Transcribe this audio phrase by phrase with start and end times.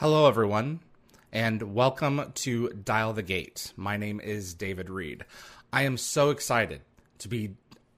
[0.00, 0.78] Hello, everyone,
[1.32, 3.72] and welcome to Dial the Gate.
[3.74, 5.24] My name is David Reed.
[5.72, 6.82] I am so excited
[7.18, 7.56] to be,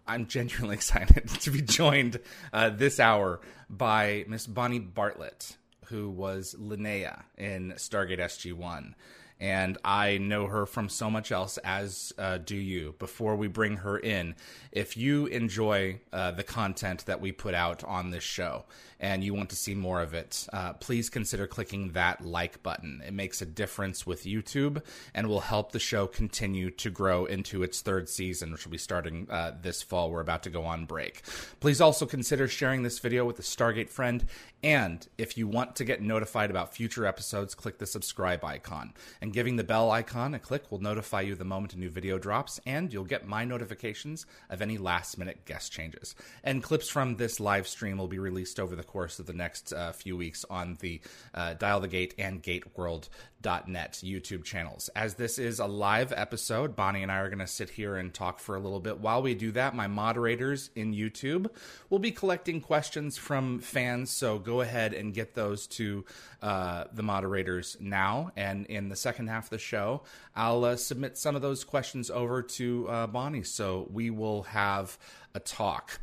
[0.09, 2.19] I'm genuinely excited to be joined
[2.55, 5.59] uh, this hour by Miss Bonnie Bartlett,
[5.89, 8.95] who was Linea in Stargate SG 1
[9.41, 12.95] and I know her from so much else, as uh, do you.
[12.99, 14.35] Before we bring her in,
[14.71, 18.67] if you enjoy uh, the content that we put out on this show
[19.01, 23.02] and you want to see more of it, uh, please consider clicking that like button.
[23.05, 24.83] It makes a difference with YouTube
[25.15, 28.79] and will help the show continue to grow into its third season, which will be
[28.79, 30.11] starting uh, this fall.
[30.11, 31.23] We're about to go on break.
[31.61, 34.27] Please also consider sharing this video with a Stargate friend.
[34.63, 38.93] And if you want to get notified about future episodes, click the subscribe icon.
[39.23, 42.19] And giving the bell icon a click will notify you the moment a new video
[42.19, 46.15] drops, and you'll get my notifications of any last minute guest changes.
[46.45, 49.73] And clips from this live stream will be released over the course of the next
[49.73, 51.01] uh, few weeks on the
[51.33, 54.91] uh, Dial the Gate and GateWorld.net YouTube channels.
[54.96, 58.13] As this is a live episode, Bonnie and I are going to sit here and
[58.13, 58.99] talk for a little bit.
[58.99, 61.49] While we do that, my moderators in YouTube
[61.88, 66.05] will be collecting questions from fans, so go ahead and get those to
[66.43, 68.33] uh, the moderators now.
[68.37, 70.03] And in the second half of the show,
[70.34, 73.44] I'll uh, submit some of those questions over to uh, Bonnie.
[73.44, 74.99] So we will have
[75.33, 76.00] a talk.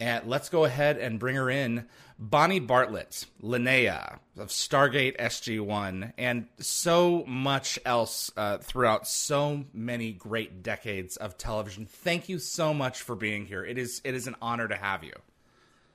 [0.00, 1.86] And let's go ahead and bring her in.
[2.18, 10.12] Bonnie Bartlett, Linea of Stargate SG 1, and so much else uh, throughout so many
[10.12, 11.86] great decades of television.
[11.86, 13.64] Thank you so much for being here.
[13.64, 15.14] It is, it is an honor to have you.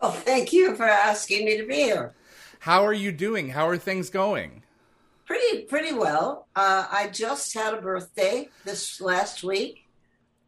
[0.02, 2.14] Well, thank you for asking me to be here.
[2.60, 3.50] How are you doing?
[3.50, 4.64] How are things going?
[5.26, 6.48] Pretty, pretty well.
[6.56, 9.85] Uh, I just had a birthday this last week.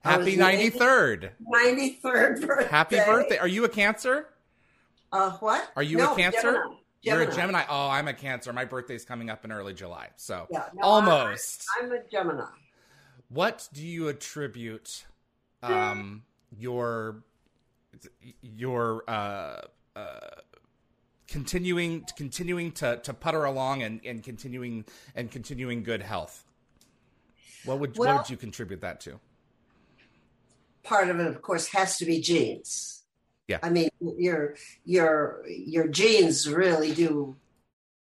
[0.03, 1.31] Happy ninety third.
[1.39, 2.67] Ninety third birthday.
[2.69, 3.37] Happy birthday.
[3.37, 4.27] Are you a Cancer?
[5.11, 5.71] Uh, what?
[5.75, 6.51] Are you no, a Cancer?
[6.53, 6.75] Gemini.
[7.01, 7.63] You're a Gemini.
[7.69, 8.51] Oh, I'm a Cancer.
[8.53, 11.65] My birthday's coming up in early July, so Yeah, no, almost.
[11.79, 12.45] I, I'm a Gemini.
[13.29, 15.05] What do you attribute
[15.63, 16.23] um,
[16.57, 17.23] your
[18.41, 19.61] your uh,
[19.95, 20.19] uh,
[21.27, 26.45] continuing continuing to, to putter along and, and continuing and continuing good health?
[27.65, 29.19] What would Well- what would you contribute that to?
[30.87, 33.03] Part of it, of course, has to be genes.
[33.47, 33.59] Yeah.
[33.61, 34.55] I mean, your
[34.85, 37.35] your your genes really do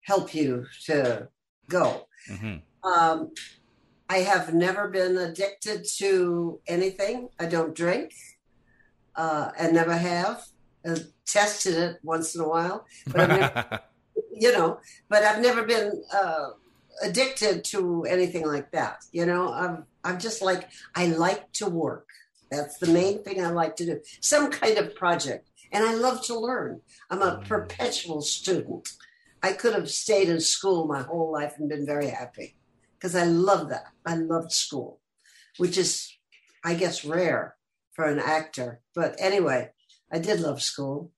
[0.01, 1.29] help you to
[1.69, 2.07] go.
[2.27, 3.31] hmm Um,
[4.09, 7.29] I have never been addicted to anything.
[7.39, 8.13] I don't drink,
[9.15, 10.43] uh, and never have.
[10.87, 13.79] Uh, tested it once in a while, but I've never,
[14.43, 14.79] you know.
[15.09, 16.49] But I've never been uh,
[17.03, 19.03] addicted to anything like that.
[19.11, 22.06] You know, I'm I'm just like I like to work.
[22.49, 23.99] That's the main thing I like to do.
[24.21, 26.81] Some kind of project, and I love to learn.
[27.09, 28.89] I'm a perpetual student.
[29.43, 32.55] I could have stayed in school my whole life and been very happy
[32.97, 33.85] because I love that.
[34.05, 34.99] I loved school,
[35.57, 36.17] which is,
[36.63, 37.55] I guess, rare
[37.93, 38.81] for an actor.
[38.95, 39.71] But anyway,
[40.11, 41.11] I did love school.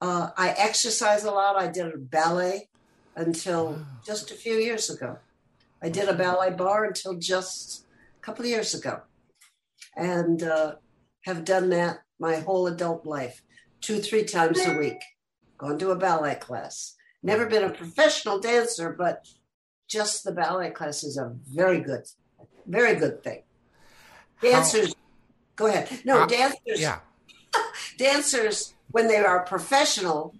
[0.00, 1.56] Uh, I exercise a lot.
[1.56, 2.68] I did ballet
[3.16, 5.18] until just a few years ago.
[5.82, 7.86] I did a ballet barre until just
[8.18, 9.02] a couple of years ago,
[9.96, 10.74] and uh,
[11.24, 13.42] have done that my whole adult life,
[13.80, 15.00] two, three times a week.
[15.58, 16.94] Gone to a ballet class.
[17.22, 19.26] Never been a professional dancer, but
[19.88, 22.02] just the ballet class is a very good,
[22.66, 23.42] very good thing.
[24.42, 24.94] Dancers,
[25.56, 25.88] go ahead.
[26.04, 26.60] No, How- dancers.
[26.80, 26.98] yeah.
[27.98, 30.34] Dancers, when they are professional,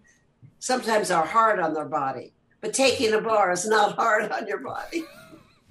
[0.58, 2.34] sometimes are hard on their body.
[2.60, 5.04] But taking a barre is not hard on your body.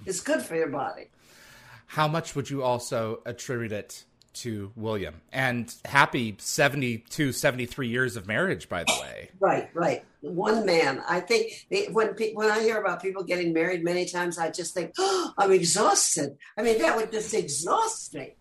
[0.05, 1.09] It's good for your body.
[1.87, 4.03] How much would you also attribute it
[4.33, 5.21] to William?
[5.31, 9.29] And happy 72, 73 years of marriage, by the way.
[9.39, 10.03] Right, right.
[10.21, 11.03] One man.
[11.07, 14.93] I think when when I hear about people getting married many times, I just think,
[14.97, 16.37] oh, I'm exhausted.
[16.57, 18.35] I mean, that would just exhaust me.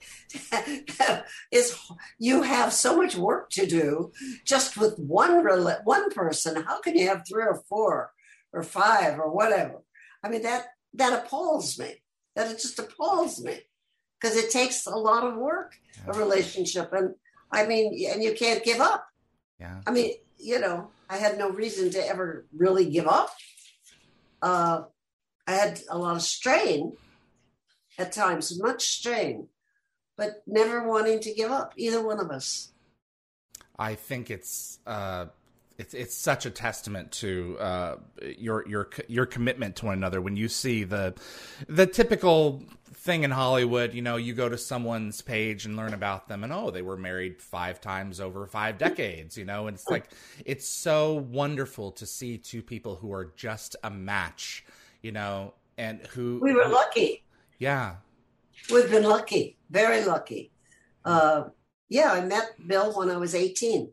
[1.52, 1.78] is
[2.18, 4.12] you have so much work to do
[4.44, 5.44] just with one
[5.84, 6.62] one person.
[6.62, 8.12] How can you have three or four
[8.52, 9.82] or five or whatever?
[10.22, 11.96] I mean, that that appalls me.
[12.34, 13.60] That it just appalls me
[14.20, 15.74] because it takes a lot of work
[16.06, 17.14] a relationship, and
[17.50, 19.06] I mean, and you can't give up.
[19.60, 19.80] Yeah.
[19.86, 23.30] I mean, you know, I had no reason to ever really give up.
[24.42, 24.82] Uh,
[25.46, 26.96] I had a lot of strain
[27.98, 29.48] at times, much strain,
[30.16, 32.72] but never wanting to give up, either one of us.
[33.78, 35.26] I think it's uh,
[35.78, 37.96] it's it's such a testament to uh,
[38.38, 40.20] your your your commitment to one another.
[40.20, 41.14] When you see the
[41.68, 42.62] the typical
[42.92, 46.52] thing in Hollywood, you know, you go to someone's page and learn about them, and
[46.52, 50.10] oh, they were married five times over five decades, you know, and it's like
[50.44, 54.64] it's so wonderful to see two people who are just a match,
[55.02, 57.24] you know, and who We were lucky.
[57.58, 57.96] yeah,
[58.72, 60.52] We've been lucky, very lucky.
[61.04, 61.48] Uh,
[61.88, 63.92] yeah, I met Bill when I was 18.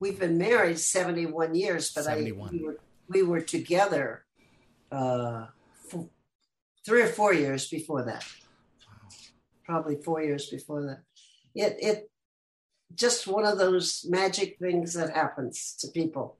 [0.00, 2.76] We've been married 71 years, but I, we, were,
[3.08, 4.24] we were together
[4.90, 5.46] uh,
[6.84, 8.24] three or four years before that.
[9.64, 11.02] Probably four years before that.
[11.54, 12.10] It it
[12.94, 16.38] just one of those magic things that happens to people.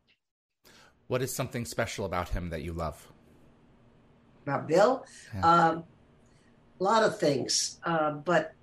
[1.06, 3.06] what is something special about him that you love?
[4.42, 5.04] about Bill.
[5.34, 5.40] Yeah.
[5.40, 5.84] Um,
[6.80, 8.54] a lot of things, uh, but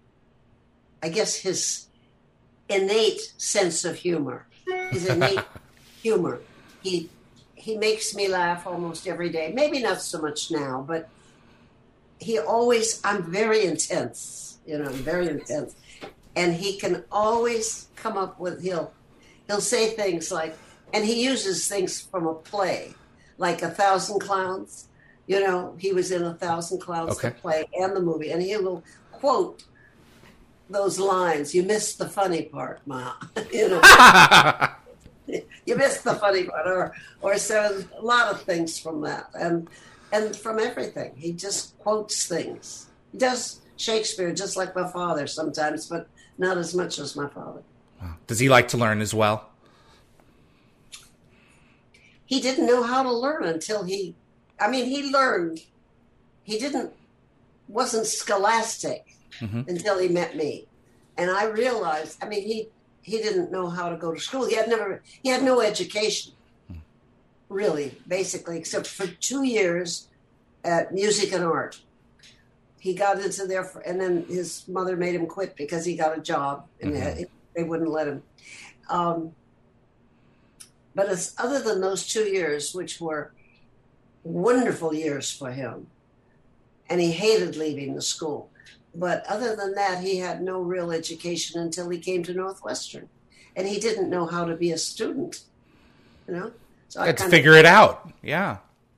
[1.04, 1.88] I guess his
[2.68, 4.47] innate sense of humor,
[4.92, 5.40] his innate
[6.02, 6.40] humor.
[6.82, 7.10] He
[7.56, 9.52] he makes me laugh almost every day.
[9.54, 11.10] Maybe not so much now, but
[12.20, 13.02] he always.
[13.04, 15.76] I'm very intense, you know, I'm very intense,
[16.36, 18.62] and he can always come up with.
[18.62, 18.94] He'll
[19.48, 20.56] he'll say things like,
[20.94, 22.94] and he uses things from a play,
[23.38, 24.88] like a thousand clowns.
[25.28, 27.30] You know, he was in a thousand clowns, Okay.
[27.30, 28.82] the play and the movie, and he will
[29.12, 29.64] quote
[30.70, 31.54] those lines.
[31.54, 33.14] You missed the funny part, Ma.
[33.52, 33.82] you know,
[35.66, 39.70] you missed the funny part, or or says a lot of things from that, and
[40.12, 41.14] and from everything.
[41.16, 42.88] He just quotes things.
[43.12, 47.62] He does Shakespeare just like my father sometimes, but not as much as my father.
[48.28, 49.50] Does he like to learn as well?
[52.28, 54.14] he didn't know how to learn until he
[54.60, 55.62] i mean he learned
[56.44, 56.94] he didn't
[57.68, 59.68] wasn't scholastic Mhm.
[59.68, 60.68] until he met me
[61.18, 62.70] and i realized i mean he
[63.02, 66.34] he didn't know how to go to school he had never he had no education
[67.50, 70.10] really basically except for two years
[70.64, 71.80] at music and art
[72.80, 76.18] he got into there for, and then his mother made him quit because he got
[76.18, 77.28] a job and Mhm.
[77.56, 78.24] they wouldn't let him
[78.90, 79.34] um,
[80.96, 83.32] but as, other than those two years, which were
[84.24, 85.88] wonderful years for him,
[86.90, 88.50] and he hated leaving the school.
[88.98, 93.08] But other than that, he had no real education until he came to Northwestern,
[93.56, 95.42] and he didn't know how to be a student.
[96.28, 96.52] You know,
[96.90, 98.12] so Let's kinda- figure it out.
[98.24, 98.58] Yeah.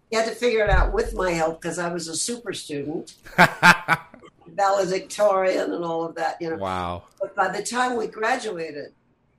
[0.09, 3.13] He had to figure it out with my help because I was a super student,
[4.47, 6.41] valedictorian, and all of that.
[6.41, 7.03] You know, wow.
[7.19, 8.93] but by the time we graduated,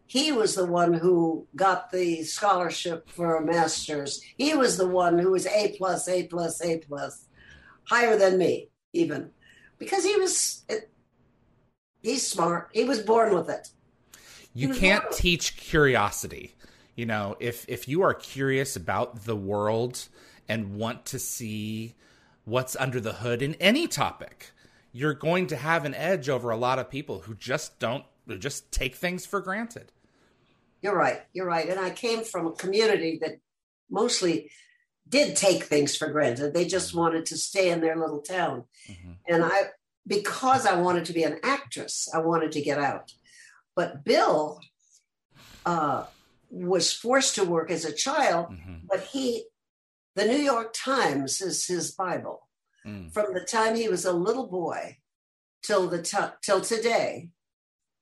[0.06, 4.22] he was the one who got the scholarship for a master's.
[4.36, 7.24] He was the one who was A plus, A plus, A plus,
[7.84, 9.30] higher than me even,
[9.80, 10.64] because he was.
[12.02, 12.68] He's smart.
[12.72, 13.68] He was born with it.
[14.54, 16.54] You can't teach curiosity.
[16.94, 20.06] You know, if if you are curious about the world
[20.48, 21.96] and want to see
[22.44, 24.52] what's under the hood in any topic,
[24.92, 28.38] you're going to have an edge over a lot of people who just don't who
[28.38, 29.92] just take things for granted.
[30.82, 31.20] You're right.
[31.32, 31.68] You're right.
[31.68, 33.40] And I came from a community that
[33.90, 34.50] mostly
[35.10, 36.54] did take things for granted.
[36.54, 38.64] They just wanted to stay in their little town.
[38.88, 39.16] Mhm.
[39.28, 39.70] And I,
[40.06, 43.12] because I wanted to be an actress, I wanted to get out.
[43.76, 44.60] But Bill
[45.66, 46.06] uh,
[46.50, 48.86] was forced to work as a child, Mhm.
[48.88, 49.44] but he,
[50.14, 52.48] the New York Times is his Bible.
[52.86, 53.12] Mm.
[53.12, 54.98] From the time he was a little boy
[55.62, 57.28] till the t- till today,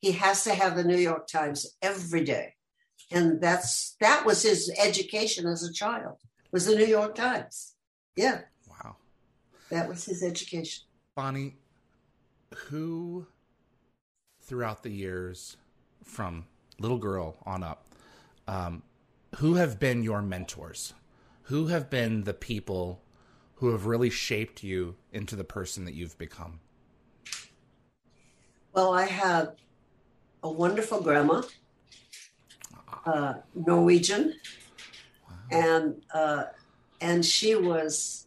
[0.00, 2.54] he has to have the New York Times every day,
[3.10, 6.18] and that's that was his education as a child
[6.52, 7.74] was the New York Times.
[8.16, 8.96] Yeah, Wow.
[9.70, 10.84] that was his education.
[11.14, 11.56] Bonnie,
[12.54, 13.26] who
[14.40, 15.56] throughout the years,
[16.02, 16.46] from
[16.78, 17.86] little girl on up,
[18.46, 18.82] um,
[19.36, 20.94] who have been your mentors?
[21.44, 23.02] Who have been the people
[23.56, 26.60] who have really shaped you into the person that you've become?
[28.72, 29.56] Well, I have
[30.42, 31.42] a wonderful grandma,
[33.04, 34.34] uh, Norwegian,
[35.50, 36.44] and uh,
[37.00, 38.26] and she was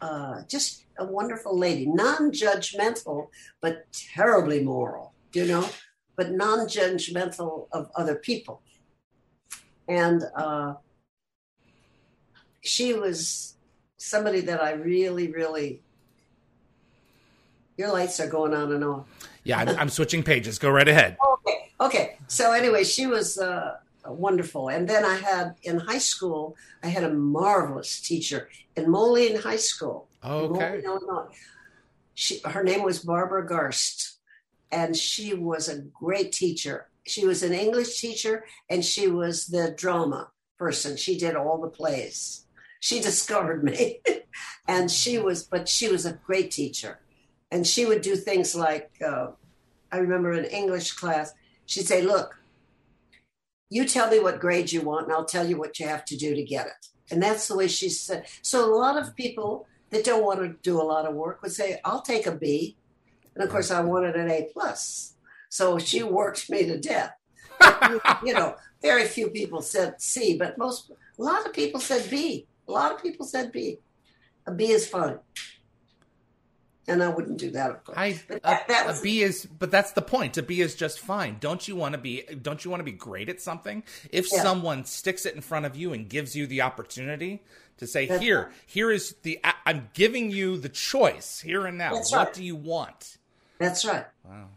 [0.00, 3.28] uh, just a wonderful lady, non-judgmental
[3.60, 5.68] but terribly moral, you know,
[6.16, 8.62] but non-judgmental of other people,
[9.88, 10.74] and uh,
[12.62, 13.54] she was
[13.96, 15.80] somebody that I really, really.
[17.76, 19.06] Your lights are going on and off.
[19.42, 20.58] Yeah, I'm, I'm switching pages.
[20.58, 21.16] Go right ahead.
[21.46, 21.72] Okay.
[21.80, 22.18] Okay.
[22.28, 23.76] So anyway, she was uh,
[24.12, 24.68] wonderful.
[24.68, 29.56] And then I had in high school, I had a marvelous teacher in Moline High
[29.56, 30.08] School.
[30.22, 30.58] Oh, okay.
[30.58, 31.26] Moline, Illinois.
[32.14, 34.16] She, her name was Barbara Garst,
[34.70, 36.88] and she was a great teacher.
[37.06, 40.96] She was an English teacher, and she was the drama person.
[40.96, 42.46] She did all the plays.
[42.80, 44.00] She discovered me,
[44.68, 47.00] and she was, but she was a great teacher,
[47.50, 49.28] and she would do things like, uh,
[49.90, 51.32] I remember in English class,
[51.66, 52.36] she'd say, "Look,
[53.70, 56.16] you tell me what grade you want, and I'll tell you what you have to
[56.16, 58.26] do to get it." And that's the way she said.
[58.42, 61.52] So a lot of people that don't want to do a lot of work would
[61.52, 62.76] say, "I'll take a B,"
[63.34, 65.14] and of course, I wanted an A plus.
[65.48, 67.12] So she worked me to death.
[68.24, 72.46] you know, very few people said C, but most, a lot of people said B.
[72.68, 73.78] A lot of people said B.
[74.46, 75.18] A B is fine.
[76.86, 77.96] And I wouldn't do that, of course.
[77.98, 80.36] I But a, that- was- B is, but that's the point.
[80.36, 81.38] A B is just fine.
[81.40, 82.22] Don't you want to be?
[82.42, 83.82] Don't you want to be great at something?
[84.10, 84.42] If Yeah.
[84.42, 87.42] someone sticks it in front of you and gives you the opportunity
[87.78, 88.52] to say, That's "Here, right.
[88.66, 89.40] here is the.
[89.66, 91.94] I'm giving you the choice here and now.
[91.94, 92.34] That's what right.
[92.34, 93.16] do you want?"
[93.58, 94.06] That's right.
[94.24, 94.48] Wow.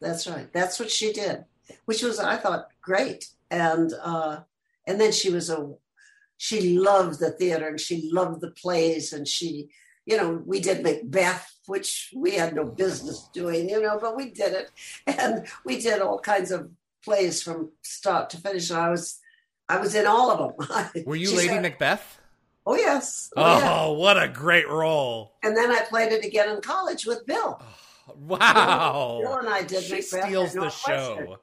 [0.00, 0.50] That's right.
[0.52, 1.44] That's what she did,
[1.84, 3.28] which was I thought great.
[3.50, 4.40] And uh,
[4.86, 5.74] and then she was a
[6.38, 9.68] she loved the theater and she loved the plays and she
[10.06, 14.30] you know we did Macbeth, which we had no business doing, you know, but we
[14.30, 14.70] did it,
[15.06, 16.70] and we did all kinds of
[17.04, 18.70] plays from start to finish.
[18.70, 19.20] And I was
[19.68, 21.04] I was in all of them.
[21.06, 22.20] Were you Lady said, Macbeth?
[22.66, 23.30] Oh yes.
[23.36, 23.98] Oh, Oh, yeah.
[23.98, 25.34] what a great role!
[25.42, 27.60] And then I played it again in college with Bill.
[28.08, 29.20] Oh, wow.
[29.22, 31.38] Bill and I did she Macbeth steals the show.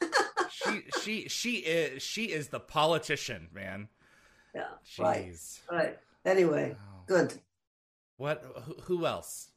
[0.50, 3.88] she she she is she is the politician, man.
[4.54, 4.64] Yeah.
[4.98, 5.28] Right.
[5.32, 5.60] Jeez.
[5.70, 5.98] Right.
[6.24, 7.02] Anyway, Wow.
[7.06, 7.34] good.
[8.16, 8.44] What?
[8.84, 9.47] Who else?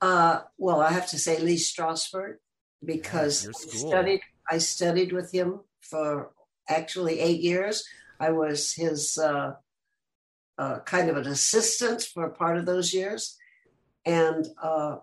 [0.00, 2.36] Uh, well, I have to say Lee Strasberg
[2.84, 4.20] because I studied.
[4.50, 6.32] I studied with him for
[6.68, 7.84] actually eight years.
[8.20, 9.54] I was his uh,
[10.58, 13.36] uh, kind of an assistant for part of those years,
[14.04, 14.96] and uh,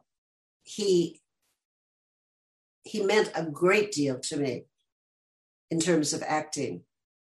[0.63, 1.21] he
[2.83, 4.65] he meant a great deal to me
[5.69, 6.83] in terms of acting.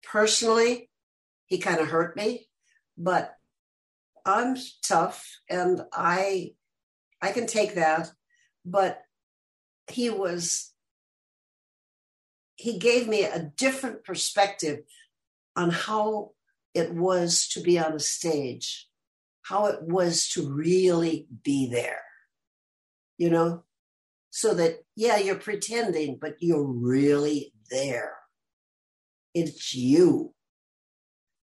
[0.02, 0.90] Personally,
[1.46, 2.48] he kind of hurt me,
[2.96, 3.34] but
[4.24, 6.52] I'm tough and I
[7.22, 8.10] I can take that,
[8.64, 9.02] but
[9.88, 10.72] he was
[12.56, 14.80] he gave me a different perspective
[15.56, 16.32] on how
[16.74, 18.86] it was to be on a stage,
[19.42, 22.02] how it was to really be there.
[23.16, 23.64] You know,
[24.30, 28.14] so that yeah, you're pretending, but you're really there.
[29.34, 30.34] It's you.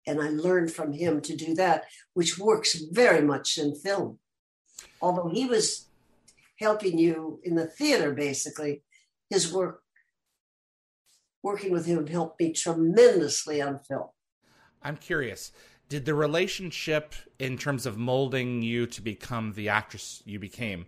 [0.06, 4.20] And I learned from him to do that, which works very much in film.
[5.00, 5.86] Although he was
[6.58, 8.82] helping you in the theater, basically,
[9.30, 9.82] his work,
[11.42, 14.08] working with him helped me tremendously on film.
[14.82, 15.52] I'm curious.
[15.88, 20.86] Did the relationship, in terms of molding you to become the actress you became,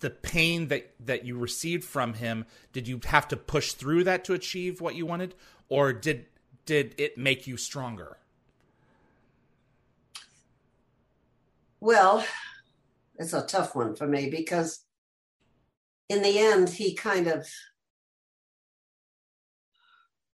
[0.00, 4.24] the pain that that you received from him, did you have to push through that
[4.24, 5.34] to achieve what you wanted,
[5.68, 6.26] or did
[6.66, 8.18] did it make you stronger?
[11.80, 12.24] Well,
[13.16, 14.84] it's a tough one for me because
[16.08, 17.46] in the end, he kind of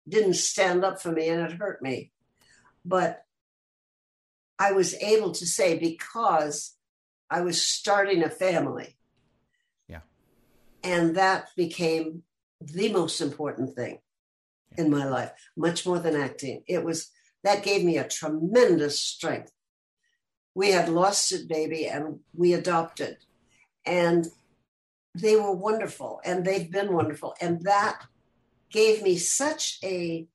[0.07, 2.11] didn't stand up for me and it hurt me.
[2.83, 3.23] But
[4.59, 6.75] I was able to say because
[7.29, 8.97] I was starting a family.
[9.87, 10.01] Yeah.
[10.83, 12.23] And that became
[12.59, 13.99] the most important thing
[14.77, 16.63] in my life, much more than acting.
[16.67, 17.09] It was
[17.43, 19.51] that gave me a tremendous strength
[20.53, 23.17] we had lost it baby and we adopted.
[23.85, 24.27] And
[25.15, 28.01] they were wonderful and they've been wonderful and that
[28.69, 30.25] gave me such a,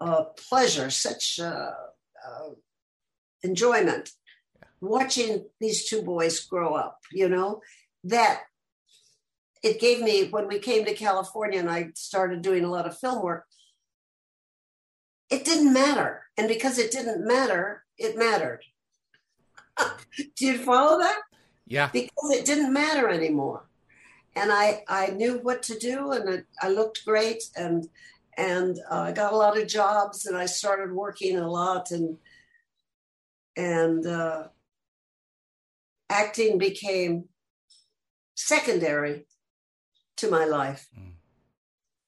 [0.00, 1.70] uh pleasure such uh,
[2.26, 2.48] uh,
[3.42, 4.10] enjoyment
[4.80, 7.60] watching these two boys grow up you know
[8.02, 8.42] that
[9.62, 12.98] it gave me when we came to california and i started doing a lot of
[12.98, 13.46] film work
[15.32, 16.26] it didn't matter.
[16.36, 18.64] And because it didn't matter it mattered
[20.36, 21.20] do you follow that?
[21.66, 21.90] Yeah.
[21.92, 23.68] Because it didn't matter anymore,
[24.34, 27.88] and I I knew what to do, and it, I looked great, and
[28.36, 32.18] and uh, I got a lot of jobs, and I started working a lot, and
[33.56, 34.48] and uh,
[36.10, 37.28] acting became
[38.34, 39.26] secondary
[40.16, 41.14] to my life Mm.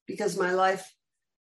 [0.07, 0.95] because my life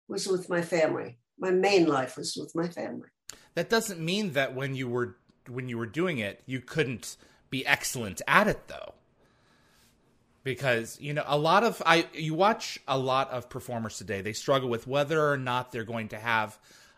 [0.07, 1.19] was with my family.
[1.37, 3.09] My main life was with my family.
[3.55, 5.17] That doesn't mean that when you were
[5.49, 7.17] when you were doing it, you couldn't
[7.49, 8.93] be excellent at it though.
[10.43, 14.33] because you know a lot of I you watch a lot of performers today they
[14.33, 16.57] struggle with whether or not they're going to have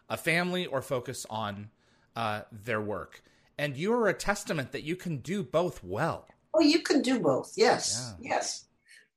[0.10, 1.70] a family or focus on
[2.16, 3.22] uh, their work
[3.58, 7.20] and you are a testament that you can do both well Oh, you can do
[7.20, 7.54] both.
[7.56, 8.32] Yes, Yeah.
[8.38, 8.66] yes.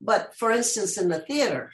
[0.03, 1.73] But for instance, in the theater,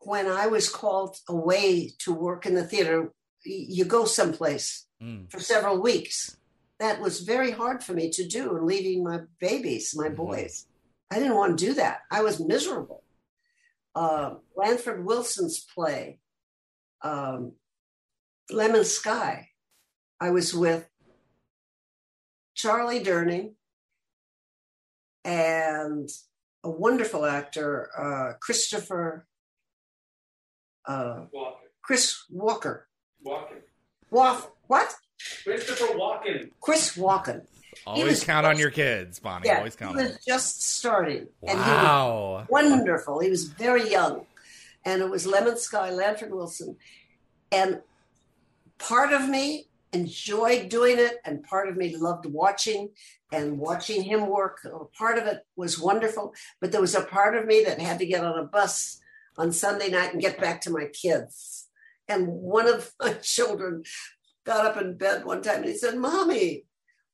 [0.00, 3.12] when I was called away to work in the theater,
[3.44, 5.30] you go someplace Mm.
[5.30, 6.36] for several weeks.
[6.78, 10.16] That was very hard for me to do, and leaving my babies, my Mhm.
[10.16, 10.66] boys.
[11.10, 12.02] I didn't want to do that.
[12.10, 13.02] I was miserable.
[13.94, 16.20] Uh, Lanford Wilson's play,
[17.02, 17.58] um,
[18.50, 19.50] Lemon Sky,
[20.20, 20.88] I was with
[22.54, 23.56] Charlie Durning
[25.24, 26.08] and
[26.62, 29.26] a wonderful actor, uh, Christopher,
[30.84, 31.56] uh, Walken.
[31.82, 32.89] Chris Walker.
[33.24, 33.60] Walken.
[34.12, 34.94] Waf, what?
[35.44, 36.50] Christopher Walken.
[36.60, 37.46] Chris Walken.
[37.86, 41.26] always was- count on your kids bonnie Yeah, always he count on was just starting.
[41.42, 41.48] them.
[41.48, 43.20] And he was wow wonderful.
[43.20, 44.26] He was very young.
[44.84, 46.76] And it was Lemon Sky, Lanford Wilson.
[47.52, 47.82] And
[48.78, 52.90] part of me enjoyed doing it, and part of me loved watching
[53.32, 54.66] and watching him work.
[54.96, 58.06] Part of it was wonderful, but there was a part of me that had to
[58.06, 59.00] get on a bus
[59.36, 61.66] on Sunday night and get back to my kids.
[62.10, 63.84] And one of my children
[64.44, 66.64] got up in bed one time and he said, Mommy,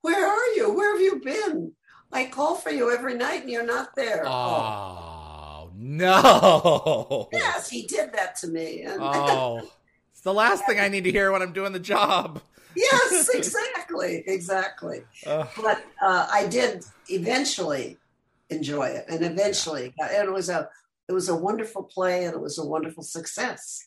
[0.01, 0.73] where are you?
[0.73, 1.73] Where have you been?
[2.13, 4.25] I call for you every night and you're not there.
[4.27, 8.83] oh no Yes, he did that to me.
[8.83, 9.69] And oh
[10.13, 12.41] it's the last thing i need to hear when i'm doing the job
[12.77, 15.03] yes, exactly, exactly.
[15.25, 17.99] But uh, I did eventually
[18.51, 20.69] enjoy it, and eventually, and it was a
[21.09, 23.87] it was a wonderful play, and it was a wonderful success.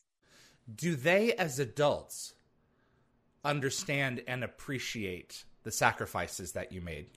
[0.76, 2.34] Do they as adults
[3.44, 7.08] understand and appreciate the sacrifices that you made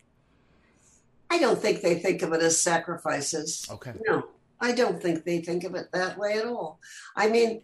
[1.32, 3.66] I don't think they think of it as sacrifices.
[3.71, 4.28] okay No,
[4.61, 6.78] I don't think they think of it that way at all.
[7.16, 7.62] I mean,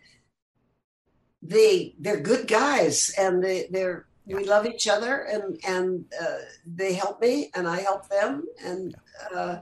[1.42, 6.94] they they're good guys, and they they're we love each other, and and uh, they
[6.94, 8.96] help me, and I help them, and
[9.35, 9.59] uh,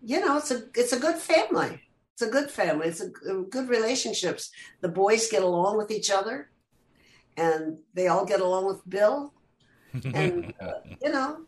[0.00, 1.82] you know, it's a it's a good family.
[2.18, 2.88] It's a good family.
[2.88, 4.50] It's a, a good relationships.
[4.80, 6.50] The boys get along with each other,
[7.36, 9.32] and they all get along with Bill,
[10.14, 11.40] and uh, you know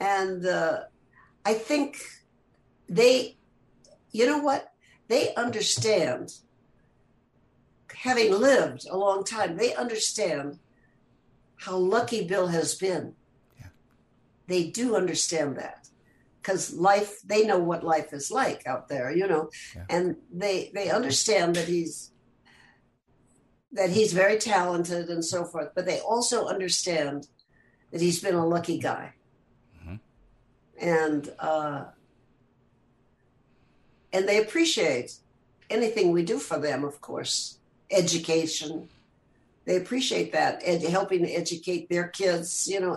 [0.00, 0.80] and uh,
[1.44, 1.98] i think
[2.88, 3.36] they
[4.10, 4.72] you know what
[5.08, 6.32] they understand
[7.94, 10.58] having lived a long time they understand
[11.56, 13.14] how lucky bill has been
[13.60, 13.66] Yeah.
[14.46, 15.88] they do understand that
[16.46, 19.84] because life they know what life is like out there you know Yeah.
[19.90, 22.12] and they they understand that he's
[23.72, 27.26] that he's very talented and so forth but they also understand
[27.90, 29.14] that he's been a lucky guy
[29.76, 30.00] Mhm.
[30.78, 31.84] and uh
[34.12, 35.18] and they appreciate
[35.68, 37.58] anything we do for them of course
[37.90, 38.88] education
[39.64, 42.96] they appreciate that and helping to educate their kids you know.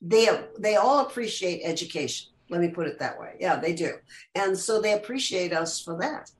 [0.00, 3.92] They they all appreciate education let me put it that way yeah they do
[4.34, 6.30] and so they appreciate us for that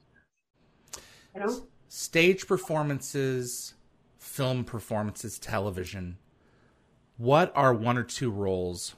[1.35, 3.75] you know stage performances,
[4.17, 6.17] film performances, television.
[7.19, 8.95] What are one or two roles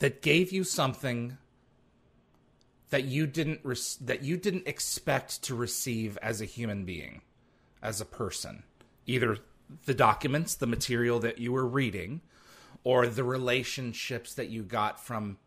[0.00, 1.36] that gave you something
[2.88, 7.20] that you didn't res- that you didn't expect to receive as a human being,
[7.82, 8.62] as a person?
[9.06, 9.38] Either
[9.84, 12.20] the documents, the material that you were reading,
[12.84, 15.38] or the relationships that you got from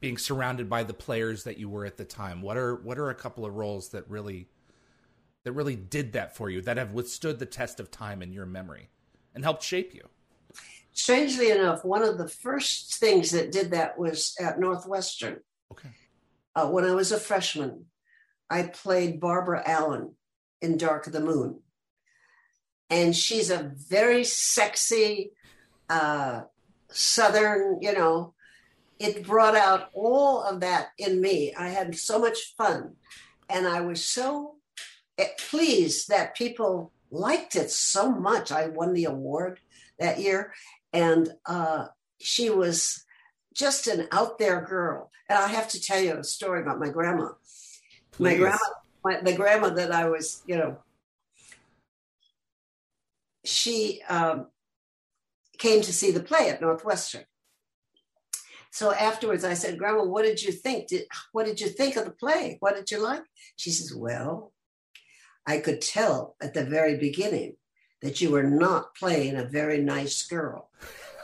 [0.00, 2.42] being surrounded by the players that you were at the time?
[2.42, 4.48] What are what are a couple of roles that really
[5.44, 8.46] that really did that for you that have withstood the test of time in your
[8.46, 8.90] memory
[9.34, 10.06] and helped shape you?
[10.92, 15.40] Strangely enough one of the first things that did that was at northwestern.
[15.72, 15.88] Okay.
[16.54, 17.86] Uh, when I was a freshman,
[18.50, 20.14] I played Barbara Allen
[20.60, 21.60] in Dark of the Moon.
[22.90, 25.32] And she's a very sexy,
[25.88, 26.42] uh,
[26.88, 28.34] Southern, you know,
[28.98, 31.52] it brought out all of that in me.
[31.54, 32.94] I had so much fun.
[33.48, 34.56] And I was so
[35.18, 38.52] eh, pleased that people liked it so much.
[38.52, 39.60] I won the award
[39.98, 40.52] that year.
[40.92, 41.86] And uh,
[42.20, 43.04] she was
[43.52, 45.10] just an out there girl.
[45.28, 47.30] And I have to tell you a story about my grandma.
[48.18, 48.58] My grandma,
[49.04, 50.78] my, the grandma that I was, you know,
[53.44, 54.48] she um,
[55.58, 57.24] came to see the play at Northwestern.
[58.70, 60.88] So afterwards, I said, "Grandma, what did you think?
[60.88, 62.56] Did, what did you think of the play?
[62.60, 63.22] What did you like?"
[63.56, 64.52] She says, "Well,
[65.46, 67.56] I could tell at the very beginning
[68.02, 70.70] that you were not playing a very nice girl."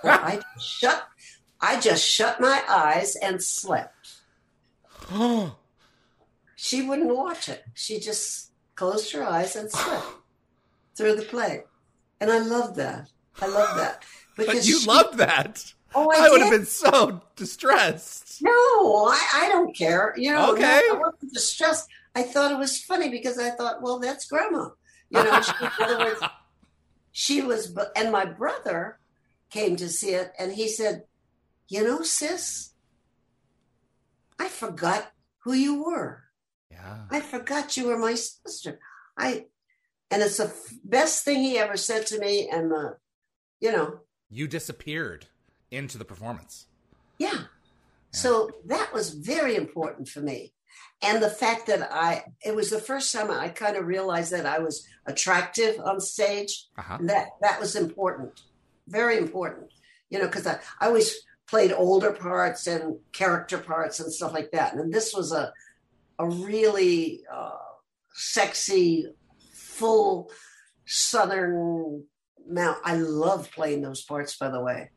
[0.04, 1.08] Well, I shut
[1.60, 4.20] I just shut my eyes and slept.
[6.62, 7.64] She wouldn't watch it.
[7.72, 10.04] She just closed her eyes and slept
[10.94, 11.64] through the play.
[12.20, 13.08] And I love that.
[13.40, 14.04] I love that.
[14.36, 15.72] but you she- loved that.
[15.92, 18.40] Oh, I, I, would have been so distressed.
[18.42, 20.14] No, I, I don't care.
[20.16, 20.64] You know, Okay.
[20.64, 21.88] I wasn't distressed.
[22.14, 24.68] I thought it was funny because I thought, well, that's grandma.
[25.10, 26.20] You know, she, in other words,
[27.12, 29.00] she was, and my brother
[29.50, 31.02] came to see it and he said,
[31.66, 32.70] you know, sis,
[34.38, 36.22] I forgot who you were.
[36.70, 37.04] yeah.
[37.10, 38.78] I forgot you were my sister.
[39.18, 39.46] I,
[40.10, 42.48] and it's the f- best thing he ever said to me.
[42.48, 42.96] And the,
[43.60, 45.26] you know, You disappeared
[45.70, 46.66] into the performance.
[47.18, 47.44] Yeah.
[48.12, 50.52] So that was very important for me.
[51.02, 54.46] And the fact that I, it was the first time I kind of realized that
[54.46, 56.66] I was attractive on stage.
[56.76, 56.98] Uh-huh.
[57.02, 58.42] That, that was important,
[58.88, 59.72] very important,
[60.10, 64.50] you know, because I, I always played older parts and character parts and stuff like
[64.52, 64.74] that.
[64.74, 65.52] And this was a,
[66.18, 67.56] a really uh,
[68.12, 69.06] sexy,
[69.80, 70.30] full
[70.86, 72.04] Southern
[72.46, 72.78] mount.
[72.84, 74.90] I love playing those parts, by the way,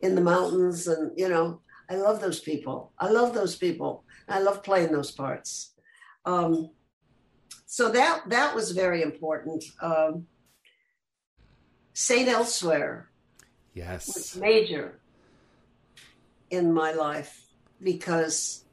[0.00, 0.86] in the mountains.
[0.88, 2.92] And, you know, I love those people.
[2.98, 4.04] I love those people.
[4.28, 5.74] I love playing those parts.
[6.24, 6.70] Um,
[7.66, 9.62] so that that was very important.
[9.80, 10.26] Um,
[11.94, 13.10] Saint Elsewhere
[13.74, 14.36] was Yes.
[14.36, 15.00] major
[16.50, 17.32] in my life
[17.80, 18.64] because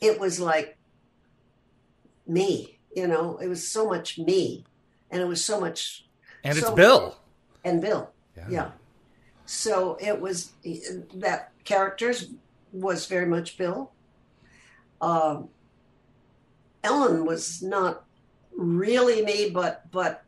[0.00, 0.78] it was like
[2.26, 2.73] me.
[2.94, 4.64] You know, it was so much me,
[5.10, 6.06] and it was so much
[6.44, 7.16] And it's Bill.
[7.64, 8.10] and Bill.
[8.36, 8.46] Yeah.
[8.50, 8.70] Yeah.
[9.46, 10.52] So it was
[11.14, 12.30] that characters
[12.72, 13.90] was very much Bill.
[15.00, 15.48] Um,
[16.82, 18.04] Ellen was not
[18.56, 20.22] really me, but but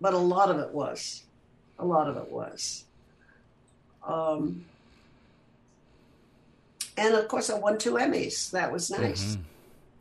[0.00, 1.22] but a lot of it was.
[1.78, 2.84] A lot of it was.
[4.06, 4.64] Um,
[6.96, 8.50] and of course, I won two Emmys.
[8.50, 9.36] That was nice.
[9.36, 9.42] Mhm.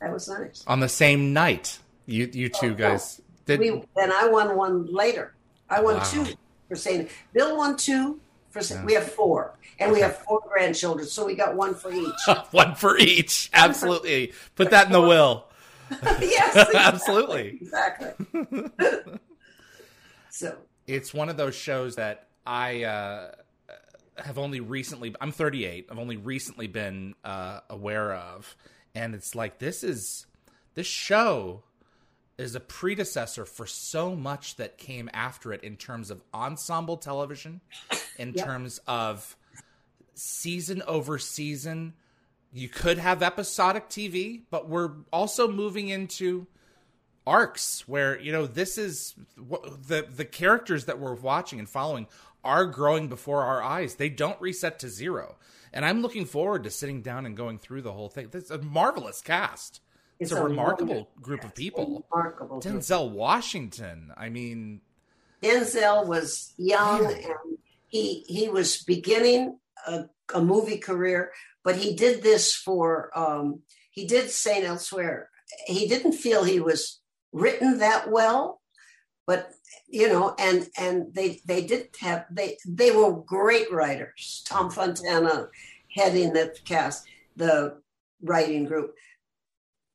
[0.02, 0.64] That was nice.
[0.68, 3.60] On the same night, you you two guys did.
[3.60, 5.34] we and I won one later.
[5.70, 6.04] I won Wow.
[6.04, 6.26] two
[6.68, 8.20] for saying Bill won two
[8.50, 8.86] for saying Yeah.
[8.86, 12.20] we have four, and we have four grandchildren, so we got one for each.
[12.52, 13.50] one for each.
[13.54, 14.34] Absolutely.
[14.56, 15.46] Put that in the will.
[16.20, 16.80] yes, exactly.
[16.80, 17.48] Absolutely.
[17.62, 18.66] exactly.
[20.30, 23.32] so It's one of those shows that I uh,
[24.18, 25.16] have only recently.
[25.22, 25.88] I'm 38.
[25.92, 28.56] I've only recently been uh, aware of,
[28.96, 30.26] and it's like this is
[30.76, 31.64] this show
[32.40, 37.62] is a predecessor for so much that came after it in terms of ensemble television,
[38.18, 38.46] in Yep.
[38.46, 39.36] terms of
[40.16, 41.94] season over season.
[42.52, 46.48] You could have episodic TV, but we're also moving into
[47.28, 52.08] arcs where you know this is what the the characters that we're watching and following
[52.44, 53.96] are growing before our eyes.
[53.96, 55.36] They don't reset to zero.
[55.72, 58.30] And I'm looking forward to sitting down and going through the whole thing.
[58.34, 59.82] It's a marvelous cast.
[60.20, 62.06] It's, a, remarkable wonderful group of people.
[62.12, 62.62] Remarkable.
[62.62, 64.12] Denzel Washington.
[64.18, 64.82] I mean,
[65.42, 67.16] Denzel was young Yeah.
[67.16, 71.32] and he he was beginning a, a movie career,
[71.64, 75.30] but he did this for um, he did Saint Elsewhere.
[75.66, 77.00] He didn't feel he was
[77.32, 78.62] written that well,
[79.26, 79.52] but
[79.88, 84.44] you know, and and they they did have they they were great writers.
[84.48, 85.48] Tom Fontana
[85.96, 87.82] heading the cast, the
[88.22, 88.94] writing group,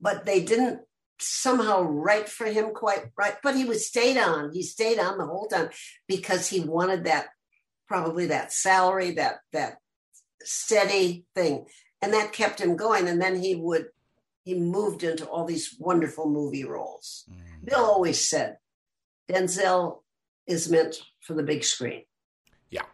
[0.05, 0.81] but they didn't
[1.19, 3.37] somehow write for him quite right.
[3.43, 4.53] But he was stayed on.
[4.53, 5.71] He stayed on the whole time
[6.07, 7.29] because he wanted that
[7.89, 9.79] probably that salary, that that
[10.43, 11.65] steady thing,
[12.03, 13.09] and that kept him going.
[13.09, 13.87] And then he would
[14.45, 17.25] he moved into all these wonderful movie roles.
[17.31, 18.59] mm, Bill always said,
[19.27, 20.03] Denzel
[20.47, 22.03] is meant for the big screen.
[22.69, 22.85] Yeah.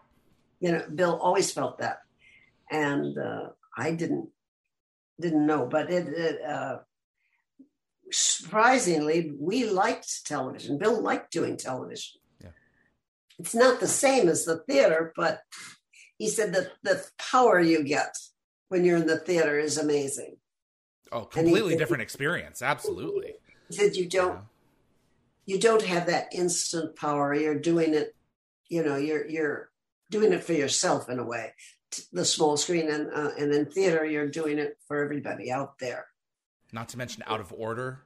[0.61, 1.99] You know, Bill always felt that.
[2.71, 4.29] And uh, I didn't
[5.21, 6.79] didn't know, but it, it uh,
[8.13, 10.79] surprisingly, we liked television.
[10.79, 12.21] Bill liked doing television.
[12.43, 12.51] Yeah.
[13.39, 15.43] It's not the same as the theater, but
[16.19, 18.17] he said that the power you get
[18.69, 20.37] when you're in the theater is amazing.
[21.13, 22.63] oh, he- completely different experience.
[22.63, 23.35] Absolutely.
[23.69, 24.41] He said you don't Yeah.
[25.47, 27.35] you don't have that instant power.
[27.35, 28.15] You're doing it,
[28.69, 29.71] you know, you're you're
[30.11, 31.55] doing it for yourself in a way.
[32.13, 36.07] The small screen and uh, and in theater, you're doing it for everybody out there.
[36.73, 38.01] Not to mention out of order.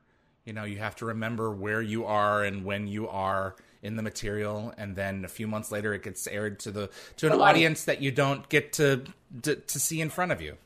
[0.45, 4.03] You know, you have to remember where you are and when you are in the
[4.03, 7.51] material, and then a few months later, it gets aired to the to an light.
[7.51, 9.05] audience that you don't get to
[9.43, 10.57] to, to see in front of you.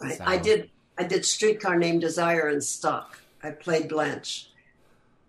[0.00, 3.18] I, So- I did I did Streetcar Named Desire in stock.
[3.42, 4.50] I played Blanche,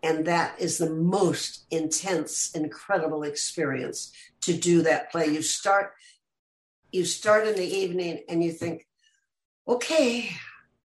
[0.02, 4.12] and that is the most intense, incredible experience
[4.42, 5.28] to do that play.
[5.28, 5.94] You start
[6.92, 8.88] you start in the evening and you think,
[9.68, 10.32] okay,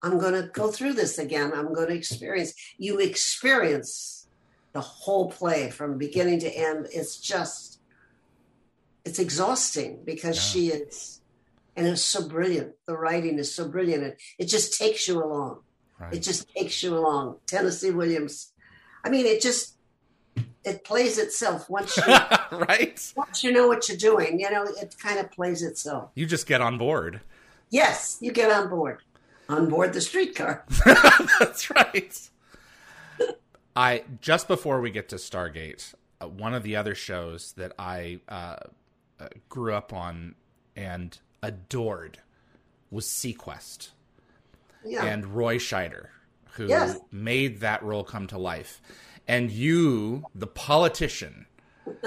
[0.02, 1.52] I'm going to go through this again.
[1.54, 2.54] I'm going to experience.
[2.78, 4.26] You experience
[4.72, 6.86] the whole play from beginning to end.
[6.92, 7.80] It's just,
[9.04, 10.42] it's exhausting because Yeah.
[10.42, 11.20] she is,
[11.76, 12.74] and it's so brilliant.
[12.86, 14.02] The writing is so brilliant.
[14.04, 15.60] It, it just takes you along.
[15.98, 16.14] Right.
[16.14, 17.36] It just takes you along.
[17.46, 18.52] Tennessee Williams.
[19.04, 19.74] I mean, it just,
[20.64, 22.02] it plays itself once you
[22.52, 23.12] right?
[23.16, 24.38] once you know what you're doing.
[24.38, 26.10] You know, it kind of plays itself.
[26.14, 27.20] You just get on board.
[27.70, 29.02] Yes, you get on board,
[29.48, 30.64] on board the streetcar.
[31.40, 32.30] That's right.
[33.76, 38.20] I just before we get to Stargate, uh, one of the other shows that I
[38.28, 38.56] uh,
[39.20, 40.34] uh, grew up on
[40.76, 42.18] and adored
[42.90, 43.90] was seaQuest
[44.84, 46.06] Yeah, and Roy Scheider,
[46.52, 46.98] who Yes.
[47.12, 48.80] made that role come to life.
[49.26, 51.46] And you, the politician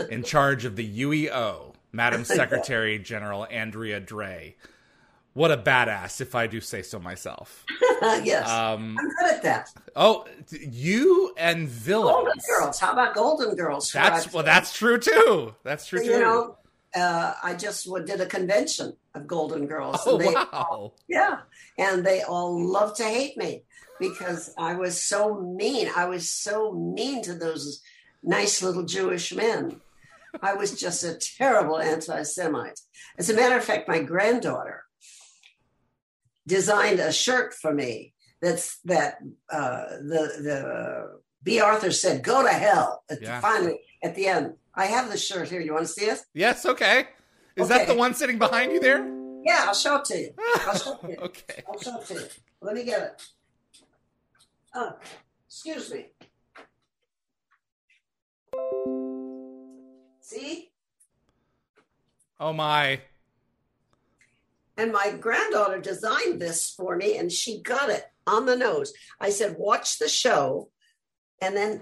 [0.10, 4.56] in charge of the UEO, Madam Secretary General Andrea Dre.
[5.34, 7.66] What a badass, if I do say so myself.
[8.24, 9.70] yes, Um, I'm good at that.
[9.96, 12.16] Oh, you and villains.
[12.16, 12.80] Golden Girls.
[12.80, 13.92] How about Golden Girls?
[13.92, 14.44] That's well.
[14.44, 15.56] That's true too.
[15.64, 16.12] That's true too.
[16.12, 16.58] you know.
[16.94, 20.02] Uh, I just did a convention of Golden Girls.
[20.06, 20.92] oh and they, wow.
[21.08, 21.38] Yeah,
[21.78, 23.64] and they all love to hate me
[24.00, 25.90] because I was so mean.
[25.96, 27.82] I was so mean to those
[28.22, 29.80] nice little Jewish men.
[30.42, 32.80] I was just a terrible anti-Semite.
[33.18, 34.84] As a matter of fact, my granddaughter
[36.48, 38.14] designed a shirt for me.
[38.42, 39.16] That's that
[39.52, 43.40] uh, the the Bea Arthur said, "Go to hell." At Yeah.
[43.40, 45.62] Finally, at the end, I have the shirt here.
[45.62, 46.20] You want to see it?
[46.34, 46.66] Yes.
[46.66, 47.08] Okay.
[47.56, 49.06] Is that the one sitting behind you there?
[49.44, 50.34] Yeah, I'll show it to you.
[50.68, 51.18] I'll show it to you.
[51.22, 51.64] okay.
[51.68, 52.28] I'll show it to you.
[52.62, 53.24] Let me get it.
[54.74, 54.94] Oh,
[55.48, 56.06] excuse me.
[60.22, 60.72] See?
[62.40, 63.02] Oh my.
[64.82, 68.94] And my granddaughter designed this for me and she got it on the nose.
[69.20, 70.70] I said, watch the show
[71.40, 71.82] and then.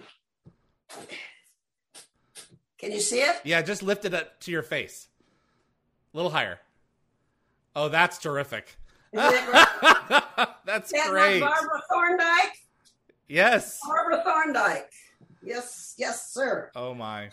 [2.78, 3.38] Can you see it?
[3.46, 3.62] Yeah.
[3.62, 5.08] Just lift it up to your face.
[6.14, 6.60] A little higher.
[7.74, 8.76] Oh, that's terrific.
[9.14, 11.40] That's that great.
[11.40, 12.58] Barbara Thorndike?
[13.30, 13.80] Yes.
[13.88, 14.92] Barbara Thorndike.
[15.42, 16.70] Yes, yes, sir.
[16.76, 17.30] Oh my.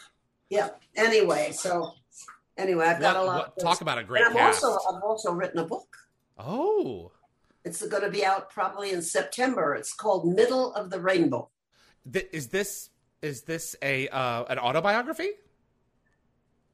[0.49, 0.69] Yeah.
[0.95, 1.91] Anyway, so
[2.57, 3.39] anyway, I've got What, a lot.
[3.57, 4.65] what, talk about a great and I'm cast.
[4.65, 5.97] also I've also written a book.
[6.39, 7.13] oh.
[7.65, 9.75] It's going to be out probably in September.
[9.75, 11.51] It's called Middle of the Rainbow.
[12.13, 12.91] Th- is this
[13.23, 15.31] is this a uh, an autobiography?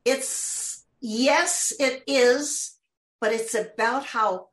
[0.05, 2.77] It's yes, it is,
[3.21, 4.49] but it's about how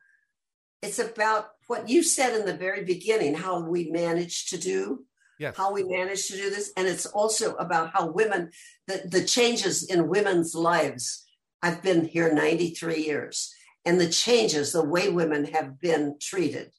[0.82, 5.06] it's about what you said in the very beginning, how we managed to do,
[5.40, 5.56] Yes.
[5.56, 8.52] how we managed to do this, and it's also about how women
[8.88, 11.26] the the changes in women's lives.
[11.62, 13.54] I've been here 93 years,
[13.86, 16.72] and the changes, the way women have been treated,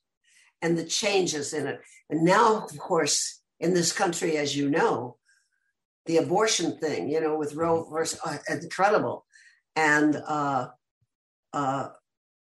[0.63, 1.81] and the changes in it.
[2.11, 5.17] And now, of course, in this country, as you know,
[6.07, 9.25] the abortion thing, you know, with Roe versus uh, incredible,
[9.75, 10.69] and uh,
[11.53, 11.89] uh,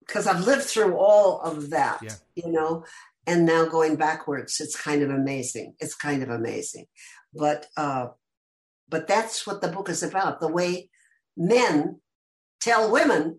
[0.06, 2.14] because I've lived through all of that, Yeah.
[2.34, 2.84] you know,
[3.26, 5.74] and now going backwards, it's kind of amazing.
[5.78, 6.86] It's kind of amazing,
[7.34, 8.08] but uh,
[8.88, 10.90] but that's what the book is about: the way
[11.36, 12.00] men
[12.60, 13.38] tell women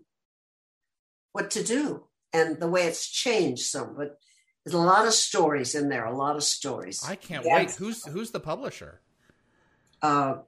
[1.32, 3.62] what to do, and the way it's changed.
[3.64, 4.18] So, but
[4.64, 6.04] there's a lot of stories in there.
[6.04, 7.02] A lot of stories.
[7.06, 7.56] I can't Yes.
[7.56, 7.70] wait.
[7.76, 9.00] Who's who's the publisher?
[10.02, 10.38] uh,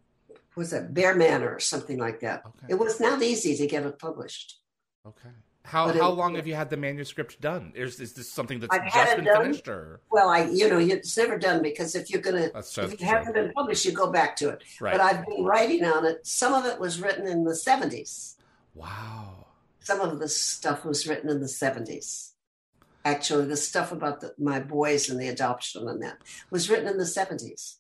[0.57, 2.42] was it BearManor or something like that?
[2.47, 2.66] Okay.
[2.70, 4.61] It was not easy to get it published.
[5.07, 5.29] Okay.
[5.64, 7.72] How But how it- long have you had the manuscript done?
[7.74, 9.42] Is is this something that's I've just been done.
[9.44, 12.92] finished or Well, I, you know, it's never done because if you're gonna, so if
[12.92, 14.62] it hasn't been published, you go back to it.
[14.79, 14.92] right?
[14.92, 16.27] But I've been writing on it.
[16.27, 18.37] Some of it was written in the '70s.
[18.74, 19.46] wow.
[19.81, 22.33] Some of the stuff was written in the '70s.
[23.07, 26.18] Actually, the stuff about the, my boys and the adoption and that
[26.50, 27.77] was written in the '70s.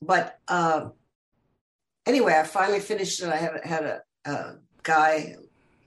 [0.00, 0.90] But uh,
[2.06, 3.28] anyway, I finally finished it.
[3.28, 4.54] I had, had a, a
[4.84, 5.36] guy,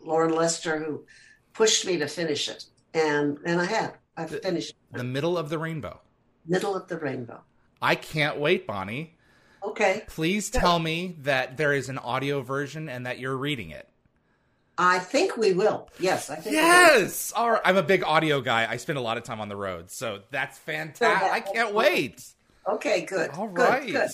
[0.03, 1.05] Lauren Lester, who
[1.53, 3.97] pushed me to finish it, and and I have.
[4.17, 6.01] I've The- finished The middle of the rainbow.
[6.45, 7.41] Middle of the Rainbow.
[7.81, 9.15] I can't wait, Bonnie.
[9.63, 13.87] Okay, Please tell me that there is an audio version and that you're reading it.
[14.77, 15.87] I think we will.
[15.99, 16.47] Yes, I think.
[16.47, 16.63] we will.
[16.63, 17.31] Yes.
[17.35, 17.61] All right.
[17.63, 18.67] I'm a big audio guy.
[18.69, 21.31] I spend a lot of time on the road, so that's fantastic.
[21.31, 22.25] I can't wait.
[22.67, 23.29] Okay, good.
[23.31, 23.91] All good, right.
[23.91, 24.09] Good.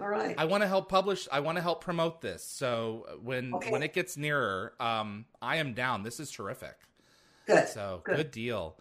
[0.00, 0.34] All right.
[0.38, 1.28] I want to help publish.
[1.30, 2.44] I want to help promote this.
[2.44, 3.70] So when Okay.
[3.70, 6.02] when it gets nearer, um, I am down.
[6.02, 6.76] This is terrific.
[7.46, 7.68] Good.
[7.68, 8.16] So Good.
[8.16, 8.78] good, deal.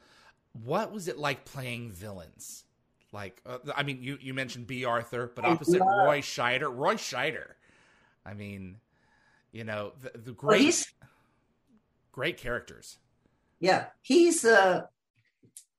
[0.54, 2.64] What was it like playing villains?
[3.12, 6.74] Like, uh, I mean, you you mentioned Bea Arthur, but opposite Roy Scheider.
[6.74, 7.54] Roy Scheider.
[8.26, 8.78] I mean,
[9.52, 10.94] you know, the, the great he's
[12.12, 12.98] great characters.
[13.60, 14.84] Yeah, he's uh,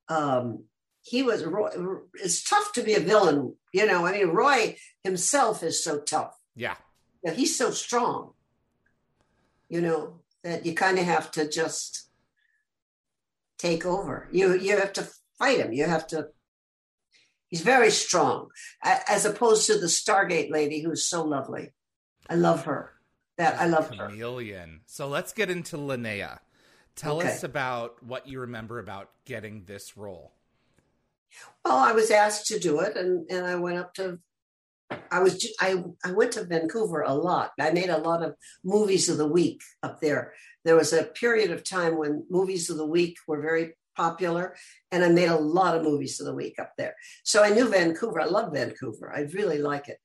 [0.09, 0.65] um,
[1.03, 1.45] he was.
[1.45, 1.71] Roy,
[2.15, 4.07] it's tough to be a villain, you know.
[4.07, 6.37] I mean, Roy himself is so tough.
[6.55, 6.77] Yeah,
[7.33, 8.33] he's so strong.
[9.69, 12.11] You know that you kind of have to just
[13.59, 14.29] take over.
[14.33, 15.09] You you have to
[15.39, 15.73] fight him.
[15.73, 16.29] You have to.
[17.49, 18.49] He's very strong,
[18.83, 21.73] as opposed to the Stargate lady who's so lovely.
[22.29, 22.93] I love her.
[23.39, 24.09] That I love her.
[24.09, 24.83] Chameleon.
[24.87, 26.41] So let's get into Linea.
[26.95, 27.29] Tell okay.
[27.29, 30.33] us about what you remember about getting this role.
[31.65, 34.19] Well, I was asked to do it, and and I went up to.
[35.11, 37.53] I was I I went to Vancouver a lot.
[37.61, 40.33] I made a lot of movies of the week up there.
[40.65, 44.57] There was a period of time when movies of the week were very popular,
[44.91, 46.95] and I made a lot of movies of the week up there.
[47.25, 48.21] So I knew Vancouver.
[48.21, 49.13] I love Vancouver.
[49.15, 49.99] I really like it,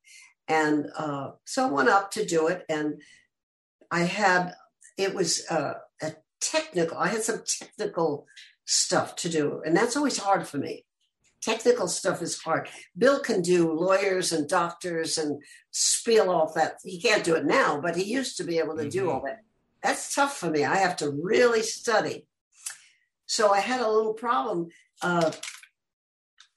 [0.47, 3.01] and uh, so I went up to do it, and
[3.91, 4.53] I had
[4.97, 6.97] it was uh, a technical.
[6.97, 8.27] I had some technical
[8.65, 10.84] stuff to do, and that's always hard for me
[11.45, 12.67] technical stuff is hard.
[12.97, 16.79] Bill can do lawyers and doctors and spiel off that.
[16.83, 18.89] He can't do it now, but he used to be able to mm-hmm.
[18.89, 19.41] do all that.
[19.83, 20.65] That's tough for me.
[20.65, 22.25] I have to really study.
[23.27, 24.69] So I had a little problem.
[25.01, 25.31] Uh,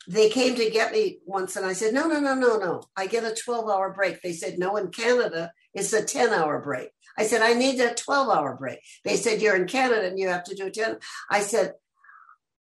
[0.07, 2.83] they came to get me once, and I said, No, no, no, no, no.
[2.97, 4.23] I get a 12 hour break.
[4.23, 6.89] They said, No, in Canada, it's a 10 hour break.
[7.19, 8.79] I said, I need a 12 hour break.
[9.05, 10.97] They said, You're in Canada and you have to do a 10.
[11.31, 11.75] I said,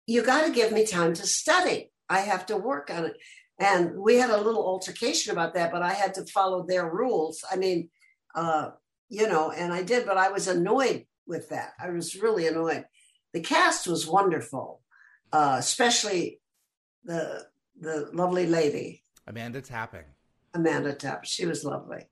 [0.07, 1.91] You got to give me time to study.
[2.09, 3.17] I have to work on it.
[3.59, 7.45] And we had a little altercation about that, but I had to follow their rules.
[7.51, 7.89] I mean,
[8.35, 8.71] uh,
[9.09, 11.73] you know, and I did, but I was annoyed with that.
[11.79, 12.85] I was really annoyed.
[13.33, 14.81] The cast was wonderful,
[15.33, 16.41] uh, especially
[17.05, 17.47] the
[17.81, 20.05] the lovely lady Amanda Tapping.
[20.55, 22.05] Amanda Tapping, she was lovely,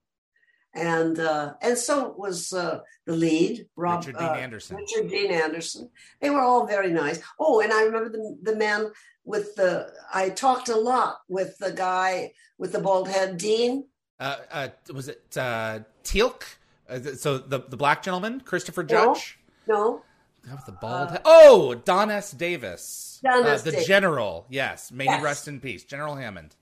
[0.75, 4.77] and uh, and so was uh, the lead Rob Richard Dean uh, Anderson.
[4.77, 5.91] Richard Dean Anderson.
[6.21, 7.21] They were all very nice.
[7.39, 8.91] Oh, and I remember the the man
[9.25, 13.87] with the I talked a lot with the guy with the bald head, Dean.
[14.19, 16.43] Uh, uh, was it uh, Teal'c?
[16.89, 19.39] Uh, so the the black gentleman, Christopher Judge.
[19.67, 19.75] No.
[19.75, 20.03] no.
[20.51, 21.23] With the bald uh, head.
[21.25, 22.33] Oh, Don S.
[22.33, 23.21] Davis.
[23.23, 23.63] Don uh, S.
[23.63, 23.87] the Davis.
[23.87, 24.47] general.
[24.51, 24.91] Yes.
[24.91, 25.19] May yes.
[25.19, 25.85] he rest in peace.
[25.85, 26.57] General Hammond.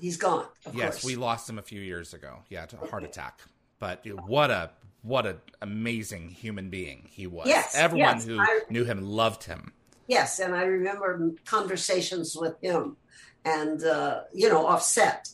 [0.00, 0.46] He's gone.
[0.72, 1.04] yes, course.
[1.04, 2.40] we lost him a few years ago.
[2.50, 3.40] Yeah, to a heart attack.
[3.78, 4.70] But what a
[5.02, 7.46] what an amazing human being he was.
[7.46, 9.72] Yes, Everyone yes, who I, knew him loved him.
[10.06, 12.96] Yes, and I remember conversations with him,
[13.44, 15.28] and uh, you know, offset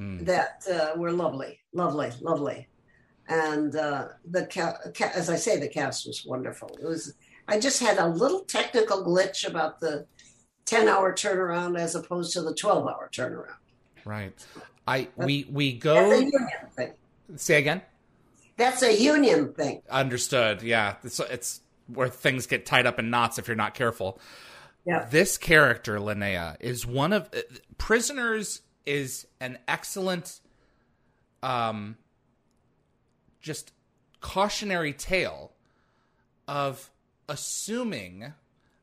[0.00, 0.26] Mm.
[0.26, 2.66] that uh, were lovely, lovely, lovely,
[3.28, 6.68] and uh, the ca- ca- as I say, the cast was wonderful.
[6.82, 7.14] It was.
[7.46, 10.06] I just had a little technical glitch about the
[10.64, 13.54] ten-hour turnaround as opposed to the twelve-hour turnaround.
[14.04, 14.34] Right.
[14.88, 16.92] I we we That's go a union thing.
[17.36, 17.82] say again.
[18.56, 19.80] That's a union thing.
[19.88, 20.62] Understood.
[20.62, 20.96] Yeah.
[21.04, 24.20] It's, it's where things get tied up in knots if you're not careful.
[24.86, 25.06] Yeah.
[25.10, 27.40] This character, Linea, is one of uh,
[27.78, 30.40] Prisoners is an excellent
[31.42, 31.96] um
[33.40, 33.72] just
[34.20, 35.52] cautionary tale
[36.48, 36.90] of
[37.28, 38.32] assuming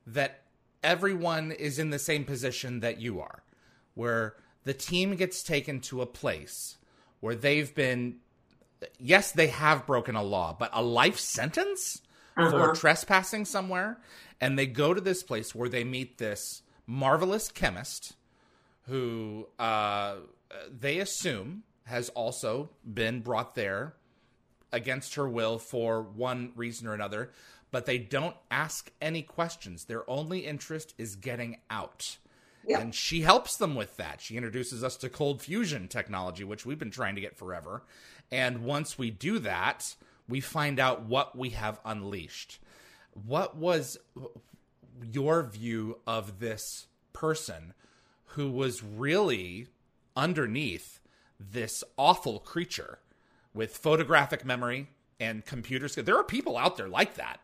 [0.06, 0.42] that
[0.84, 3.44] everyone is in the same position that you are,
[3.94, 6.78] where the team gets taken to a place
[7.20, 8.18] where they've been
[9.00, 12.02] yes, they have broken a law, but a life sentence
[12.36, 12.74] for Uh-huh.
[12.76, 14.00] trespassing somewhere.
[14.39, 18.13] And they go to this place where they meet this marvelous chemist
[18.88, 20.15] who uh,
[20.70, 23.94] they assume has also been brought there
[24.72, 27.32] against her will for one reason or another,
[27.72, 29.86] but they don't ask any questions.
[29.86, 32.17] Their only interest is getting out.
[32.67, 32.80] Yeah.
[32.80, 34.22] And she helps them with that.
[34.22, 37.84] She introduces us to cold fusion technology, which we've been trying to get forever.
[38.32, 39.96] And once we do that,
[40.32, 42.60] we find out what we have unleashed.
[43.13, 43.98] What was
[45.04, 47.74] your view of this person
[48.28, 49.67] who was really
[50.15, 51.00] underneath
[51.38, 53.00] this awful creature
[53.54, 54.88] with photographic memory
[55.20, 56.06] and computer skills?
[56.06, 57.41] There are people out there like that,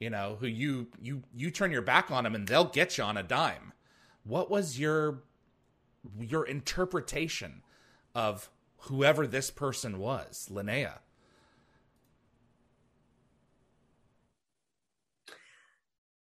[0.00, 3.04] you know, who you you you turn your back on them and they'll get you
[3.04, 3.72] on a dime.
[4.24, 5.22] What was your
[6.18, 7.62] your interpretation
[8.12, 11.00] of whoever this person was, Linea?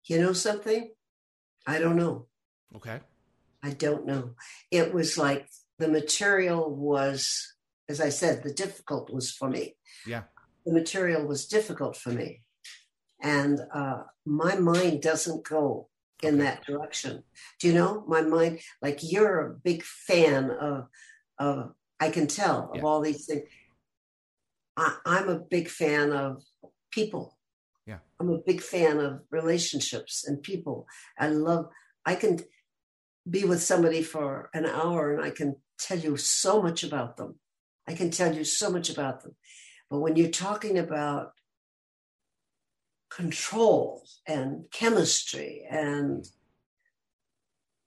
[0.10, 0.90] You know something?
[1.68, 2.26] I don't know.
[2.76, 3.00] Okay.
[3.62, 4.32] I don't know.
[4.72, 5.48] It was like
[5.78, 7.54] the material was,
[7.88, 9.76] as I said, the difficult was for me.
[10.08, 10.24] Yeah.
[10.66, 12.42] The material was difficult for me.
[13.22, 15.90] And uh, my mind doesn't go
[16.24, 16.44] in Okay.
[16.44, 17.24] that direction.
[17.60, 18.04] Do you know?
[18.08, 20.88] My mind, like you're a big fan of,
[21.38, 22.82] of I can tell of Yeah.
[22.84, 23.44] all these things.
[24.76, 26.42] I, I'm a big fan of
[26.92, 27.38] people
[27.90, 27.98] Yeah.
[28.20, 30.86] I'm a big fan of relationships and people.
[31.18, 31.70] I love,
[32.06, 32.40] I can
[33.28, 37.40] be with somebody for an hour and I can tell you so much about them.
[37.88, 39.36] I can tell you so much about them.
[39.90, 41.32] But when you're talking about
[43.10, 46.26] control and chemistry and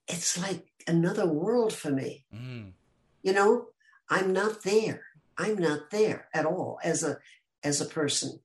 [0.08, 2.26] it's like another world for me.
[2.34, 2.72] Mm.
[3.22, 3.66] You know,
[4.10, 5.02] I'm not there.
[5.38, 7.18] I'm not there at all as a
[7.62, 8.40] as a person.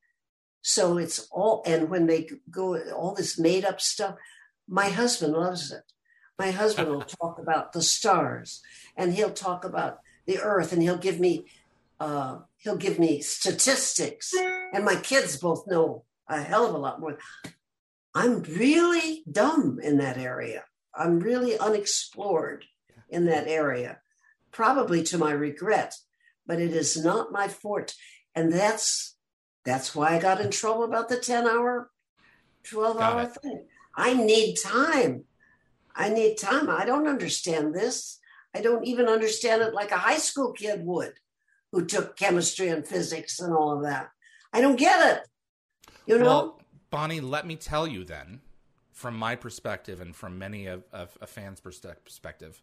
[0.68, 4.16] So it's all and when they go all this made up stuff,
[4.68, 5.94] my husband loves it.
[6.38, 8.62] My husband will talk about the stars
[8.98, 11.46] and he'll talk about the earth and he'll give me
[12.02, 14.34] uh, he'll give me statistics
[14.74, 17.18] and my kids both know a hell of a lot more.
[18.14, 20.66] I'm really dumb in that area.
[20.94, 22.66] I'm really unexplored
[23.10, 24.00] in that area,
[24.52, 25.94] probably to my regret,
[26.46, 27.94] but it is not my forte.
[28.36, 29.17] And that's
[29.68, 31.92] that's why I got in trouble about the 10 hour,
[32.64, 33.42] 12 Got hour it.
[33.42, 33.66] thing.
[33.94, 35.26] I need time.
[35.94, 36.70] I need time.
[36.70, 38.20] I don't understand this.
[38.56, 41.16] I don't even understand it like a high school kid would
[41.74, 44.10] who took chemistry and physics and all of that.
[44.54, 45.28] I don't get it.
[46.06, 46.24] You know?
[46.24, 48.40] Well, Bonnie, let me tell you then,
[48.94, 52.62] from my perspective and from many of, of a fan's perspective,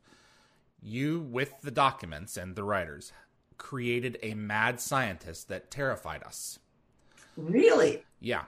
[0.80, 3.12] you, with the documents and the writers,
[3.58, 6.60] created a mad scientist that terrified us.
[7.36, 8.04] Really?
[8.20, 8.44] Yeah,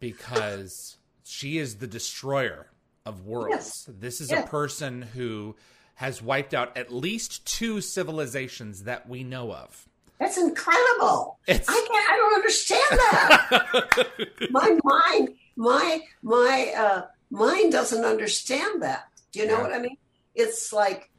[0.00, 2.70] because she is the destroyer
[3.04, 3.50] of worlds.
[3.50, 3.90] Yes.
[3.98, 4.44] This is Yes.
[4.44, 5.56] a person who
[5.96, 9.88] has wiped out at least two civilizations that we know of.
[10.20, 11.38] That's incredible.
[11.46, 14.50] It's I can't, I don't understand that.
[14.50, 19.04] my mind, my my uh, mind doesn't understand that.
[19.32, 19.62] Do you know Yeah.
[19.62, 19.96] what I mean?
[20.34, 21.10] It's like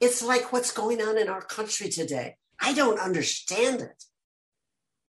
[0.00, 2.36] it's like what's going on in our country today.
[2.60, 4.04] I don't understand it.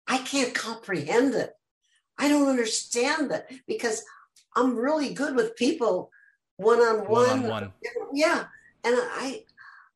[0.07, 1.53] I can't comprehend it.
[2.17, 4.03] I don't understand it because
[4.55, 6.11] I'm really good with people
[6.57, 7.49] one on one on one.
[7.49, 7.73] one.
[8.13, 8.45] Yeah,
[8.83, 9.45] and I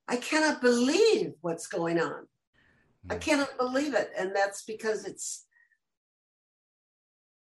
[0.07, 2.27] I cannot believe what's going on.
[3.09, 3.21] I Mm.
[3.21, 5.45] cannot believe it, and that's because it's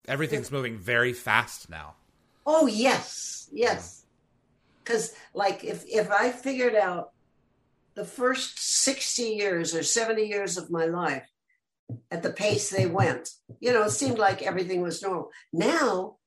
[0.08, 1.96] Everything's moving very fast now.
[2.46, 4.06] oh yes, yes.
[4.84, 7.12] Because like if if I figured out
[7.96, 11.28] the first sixty years or seventy years of my life
[12.12, 13.30] at the pace they went,
[13.60, 15.30] you know, it seemed like everything was normal.
[15.54, 16.18] Now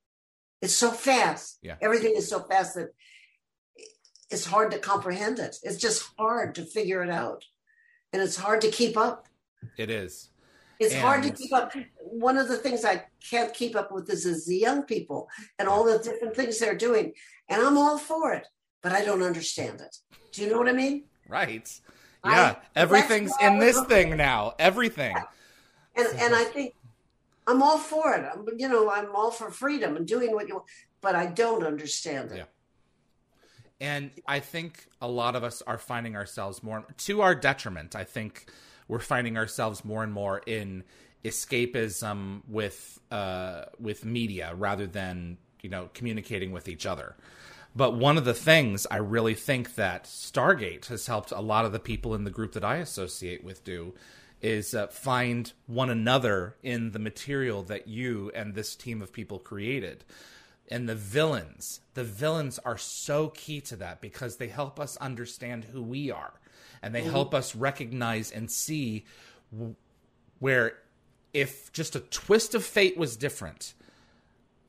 [0.62, 1.58] it's so fast.
[1.62, 1.76] Yeah.
[1.80, 2.88] Everything is so fast that
[4.30, 5.56] it's hard to comprehend it.
[5.62, 7.44] It's just hard to figure it out,
[8.12, 9.26] and it's hard to keep up.
[9.76, 10.30] It is.
[10.80, 11.72] It's hard to keep up.
[11.98, 15.28] One of the things I can't keep up with is, is the young people
[15.58, 17.14] and all the different things they're doing.
[17.48, 18.46] And I'm all for it,
[18.80, 19.96] but I don't understand it.
[20.30, 21.04] Do you know what I mean?
[21.26, 21.68] Right.
[22.22, 22.54] I- Yeah.
[22.76, 24.54] Everything's in this thing now.
[24.60, 25.16] Everything.
[25.96, 26.74] And and I think
[27.46, 28.24] I'm all for it.
[28.30, 30.66] I'm, you know, I'm all for freedom and doing what you want,
[31.00, 32.38] but I don't understand it.
[32.38, 32.44] Yeah.
[33.80, 37.96] And I think a lot of us are finding ourselves more to our detriment.
[37.96, 38.50] I think
[38.86, 40.84] we're finding ourselves more and more in
[41.24, 47.16] escapism with uh, with media rather than you know communicating with each other.
[47.76, 51.72] But one of the things I really think that Stargate has helped a lot of
[51.72, 53.94] the people in the group that I associate with do
[54.40, 59.38] is uh, find one another in the material that you and this team of people
[59.38, 60.04] created.
[60.70, 65.64] And the villains the villains are so key to that because they help us understand
[65.64, 66.34] who we are.
[66.82, 69.04] And they help us recognize and see
[69.50, 69.74] w-
[70.38, 70.78] where
[71.32, 73.74] if just a twist of fate was different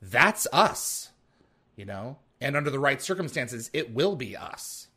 [0.02, 1.12] that's us
[1.80, 2.18] you know?
[2.42, 4.89] And under the right circumstances it will be us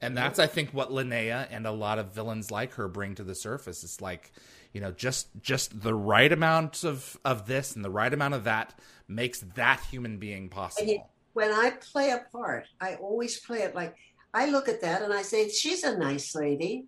[0.00, 3.24] and that's i think what linea and a lot of villains like her bring to
[3.24, 4.32] the surface it's like
[4.72, 8.44] you know just just the right amount of of this and the right amount of
[8.44, 8.78] that
[9.08, 13.94] makes that human being possible when I play a part, I always play it like
[14.34, 16.86] I look at that and I say, "She's a nice lady."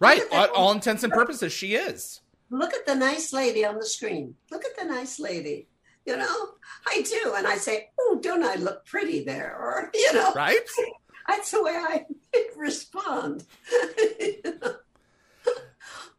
[0.00, 2.20] right Look at that all, all intents and purposes she is
[2.50, 4.36] Look at the nice lady on the screen.
[4.50, 5.66] Look at the nice lady.
[6.06, 6.54] You know,
[6.86, 10.66] I do, and I say, "Oh, don't I look pretty there?" Or you know, right
[11.28, 12.06] That's the way I
[12.56, 13.44] respond.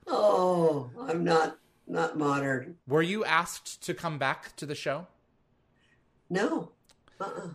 [0.07, 1.57] oh, I'm not
[1.88, 2.76] not modern.
[2.88, 5.07] were you asked to come back to the show
[6.30, 6.70] No.
[7.20, 7.47] Uh-uh.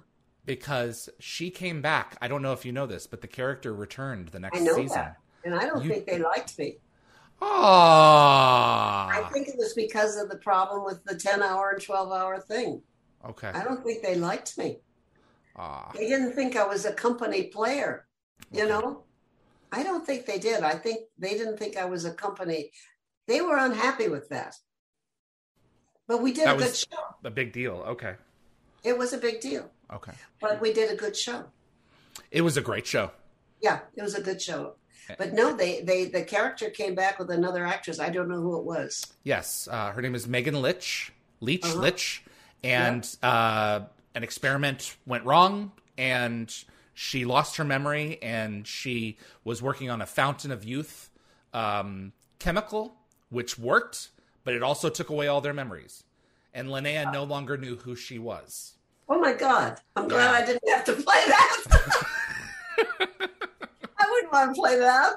[0.45, 4.29] because she came back i don't know if you know this but the character returned
[4.31, 5.19] the next I know season that.
[5.45, 6.79] And I don't You- think they liked me.
[7.43, 12.11] Ah, I think it was because of the problem with the 10 hour and 12
[12.13, 12.83] hour thing.
[13.29, 13.49] okay.
[13.49, 14.79] I don't think they liked me.
[15.55, 18.07] Ah, They didn't think I was a company player,
[18.53, 19.03] you know?
[19.73, 20.63] I don't think they did.
[20.63, 22.71] I think they didn't think I was a company.
[23.27, 24.55] They were unhappy with that.
[26.07, 26.97] But we did That a good show.
[27.25, 27.83] A big deal.
[27.89, 28.15] Okay.
[28.85, 30.13] It was a big deal, Okay.
[30.41, 31.47] but we did a good show.
[32.31, 33.11] It was a great show.
[33.63, 34.75] Yeah, it was a good show.
[35.19, 37.99] But no, they they the character came back with another actress.
[37.99, 39.07] I don't know who it was.
[39.23, 41.11] Yes, uh, her name is Megan Litch,
[41.41, 41.81] Leitch, Uh-huh.
[41.83, 42.21] Litch,
[42.63, 43.81] and uh,
[44.15, 46.55] an experiment went wrong, and
[46.95, 51.11] she lost her memory, and she was working on a fountain of youth
[51.53, 52.95] um, chemical,
[53.31, 54.09] which worked,
[54.45, 56.05] but it also took away all their memories,
[56.53, 58.75] and Linea no longer knew who she was.
[59.09, 59.79] Oh my God!
[59.97, 60.39] I'm glad Yeah.
[60.39, 61.65] I didn't have to play that.
[63.99, 65.13] I wouldn't want to play that.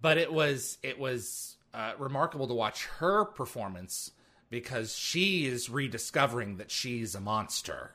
[0.00, 4.10] but it was it was uh, remarkable to watch her performance
[4.50, 7.92] because she is rediscovering that she's a monster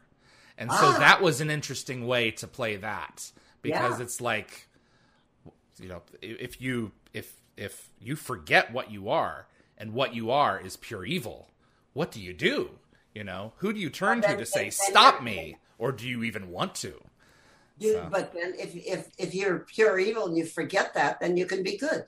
[0.57, 0.97] and so Ah.
[0.99, 3.31] that was an interesting way to play that
[3.61, 4.03] because Yeah.
[4.05, 4.67] it's like
[5.79, 9.47] you know if you if if you forget what you are
[9.77, 11.49] and what you are is pure evil
[11.93, 12.79] what do you do
[13.13, 16.49] you know who do you turn to to say stop me or do you even
[16.49, 16.93] want to
[17.79, 18.07] You, So.
[18.11, 21.63] But then, if if if you're pure evil and you forget that, then you can
[21.63, 22.05] be good.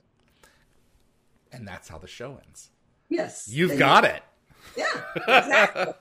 [1.52, 2.70] and that's how the show ends
[3.08, 4.22] Yes, you've got it
[4.76, 4.84] Yeah,
[5.16, 5.92] exactly,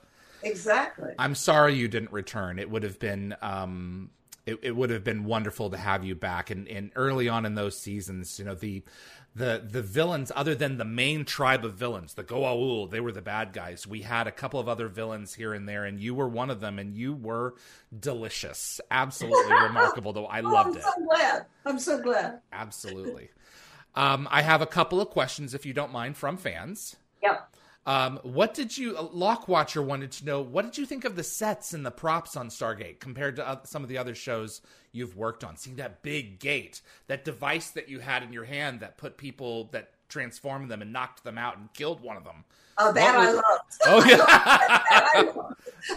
[0.46, 1.14] exactly.
[1.20, 2.60] I'm sorry you didn't return.
[2.60, 4.12] It would have been um
[4.46, 7.56] it, it would have been wonderful to have you back and, and early on in
[7.56, 8.84] those seasons, you know, the
[9.36, 13.22] the the villains other than the main tribe of villains, the Goa'uld, they were the
[13.24, 13.88] bad guys.
[13.88, 16.62] We had a couple of other villains here and there and you were one of
[16.62, 17.56] them and you were
[18.00, 18.80] delicious.
[18.92, 20.28] Absolutely remarkable though.
[20.28, 20.84] I Oh, loved I'm it.
[20.84, 21.46] so glad.
[21.66, 22.40] I'm so glad.
[22.54, 23.30] Absolutely.
[23.96, 26.98] Um, I have a couple of questions, if you don't mind, from fans.
[27.88, 31.72] Um, what did you, Lockwatcher wanted to know, what did you think of the sets
[31.74, 34.62] and the props on Stargate compared to some of the other shows
[34.92, 35.56] you've worked on?
[35.56, 39.66] Seeing that big gate, that device that you had in your hand that put people,
[39.72, 42.44] that transformed them and knocked them out and killed one of them.
[42.78, 43.62] Oh, that What I was- loved.
[43.88, 44.18] Oh, yeah.
[44.90, 45.52] That I loved.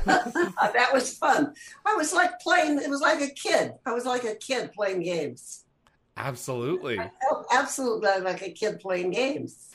[0.75, 1.55] that was fun.
[1.87, 2.79] I was like playing.
[2.83, 3.73] It was like a kid.
[3.87, 5.65] I was like a kid playing games.
[6.19, 6.99] Absolutely.
[6.99, 7.11] I
[7.53, 9.71] absolutely like a kid playing games.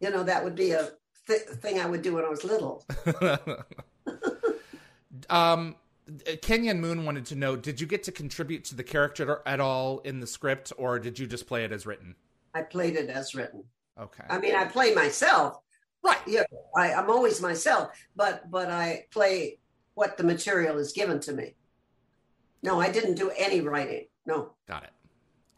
[0.00, 0.90] You know, that would be a
[1.26, 2.84] th- thing I would do when I was little.
[5.30, 5.76] um,
[6.42, 9.98] Kenyon Moon wanted to know Did you get to contribute to the character at all
[10.00, 12.14] in the script, or did you just play it as written?
[12.54, 13.64] I played it as written.
[14.00, 14.24] Okay.
[14.28, 15.58] I mean, I play myself.
[16.02, 16.18] Right.
[16.26, 16.44] Yeah,
[16.74, 19.58] I, I'm always myself, but but I play
[19.94, 21.54] what the material is given to me.
[22.62, 24.06] No, I didn't do any writing.
[24.24, 24.90] No, Got it.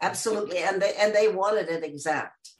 [0.01, 2.51] absolutely, and they and they wanted it exact.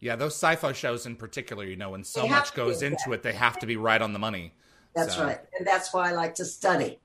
[0.00, 3.32] Yeah, those sci-fi shows in particular, you know, when so much goes into it, they
[3.32, 4.52] have to be right on the money.
[4.94, 6.98] That's So- right, and that's why I like to study.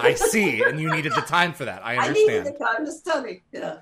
[0.00, 1.84] I see, and you needed the time for that.
[1.84, 2.46] I I needed understand.
[2.46, 3.42] the time to study.
[3.52, 3.78] Yeah.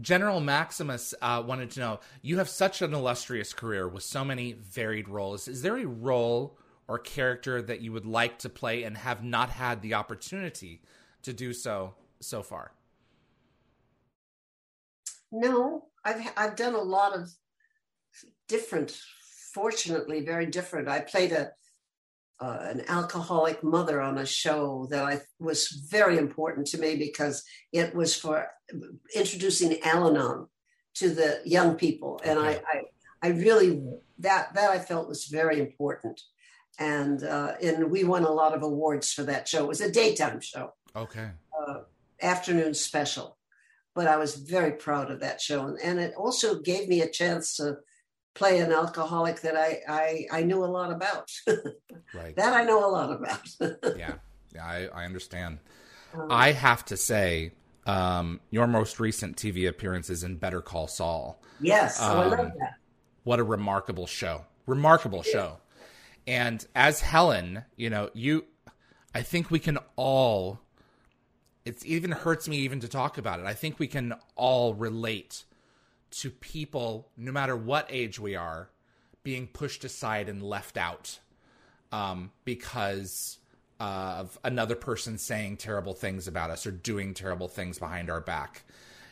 [0.00, 4.52] General Maximus uh, wanted to know: You have such an illustrious career with so many
[4.54, 5.46] varied roles.
[5.46, 9.50] Is there a role or character that you would like to play and have not
[9.50, 10.82] had the opportunity
[11.22, 12.72] to do so so far?
[15.32, 17.28] No, I've I've done a lot of
[18.48, 18.96] different.
[19.52, 20.88] Fortunately, very different.
[20.88, 21.50] I played a
[22.38, 27.42] uh, an alcoholic mother on a show that I was very important to me because
[27.72, 28.46] it was for
[29.14, 30.46] introducing Al-Anon
[30.96, 32.82] to the young people, and I, I
[33.22, 33.82] I really
[34.18, 36.20] that that I felt was very important,
[36.78, 39.64] and uh, and we won a lot of awards for that show.
[39.64, 41.30] It was a daytime show Okay.
[41.58, 41.80] uh,
[42.22, 43.35] afternoon special.
[43.96, 47.10] But I was very proud of that show, and, and it also gave me a
[47.10, 47.78] chance to
[48.34, 51.32] play an alcoholic that I I, I knew a lot about.
[52.14, 52.36] Right.
[52.36, 53.48] that I know a lot about.
[53.98, 54.14] yeah.
[54.54, 54.64] Yeah.
[54.64, 55.58] I, I understand.
[56.14, 57.52] Um, I have to say,
[57.84, 61.42] um, your most recent TV appearance is in Better Call Saul.
[61.60, 62.74] yes, oh, I um, love that.
[63.24, 65.58] what a remarkable show remarkable show
[66.26, 68.44] and as helen you know you
[69.14, 70.58] i think we can all
[71.66, 75.44] it even hurts me even to talk about it i think we can all relate
[76.10, 78.70] to people no matter what age we are
[79.22, 81.18] being pushed aside and left out
[81.92, 83.38] um, because
[83.80, 88.62] of another person saying terrible things about us or doing terrible things behind our back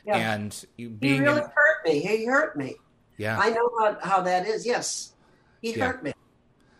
[0.06, 0.16] Yeah.
[0.34, 2.00] and you He really in- hurt me.
[2.00, 2.76] He hurt me.
[3.18, 4.64] yeah I know how, how that is.
[4.64, 5.12] Yes,
[5.60, 5.88] he Yeah.
[5.88, 6.12] hurt me.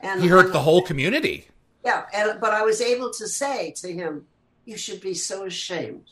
[0.01, 1.49] And he hurt the whole community
[1.85, 4.27] Yeah, and but I was able to say to him,
[4.65, 6.07] "You should be so ashamed.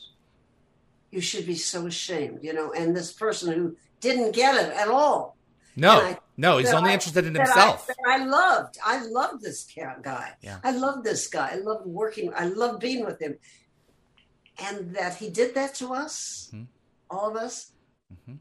[1.11, 4.87] You should be so ashamed." You know, and this person who didn't get it at
[4.87, 5.37] all.
[5.75, 7.89] No, I- no, he's only I- interested in himself.
[8.07, 8.77] I, I loved.
[8.85, 9.65] I loved this
[10.03, 10.33] guy.
[10.41, 10.59] Yeah.
[10.63, 11.49] I loved this guy.
[11.53, 12.31] I loved working.
[12.35, 13.37] I loved being with him.
[14.59, 16.67] And that he did that to us, Mhm.
[17.09, 17.71] all of us.
[18.13, 18.35] Mm-hmm.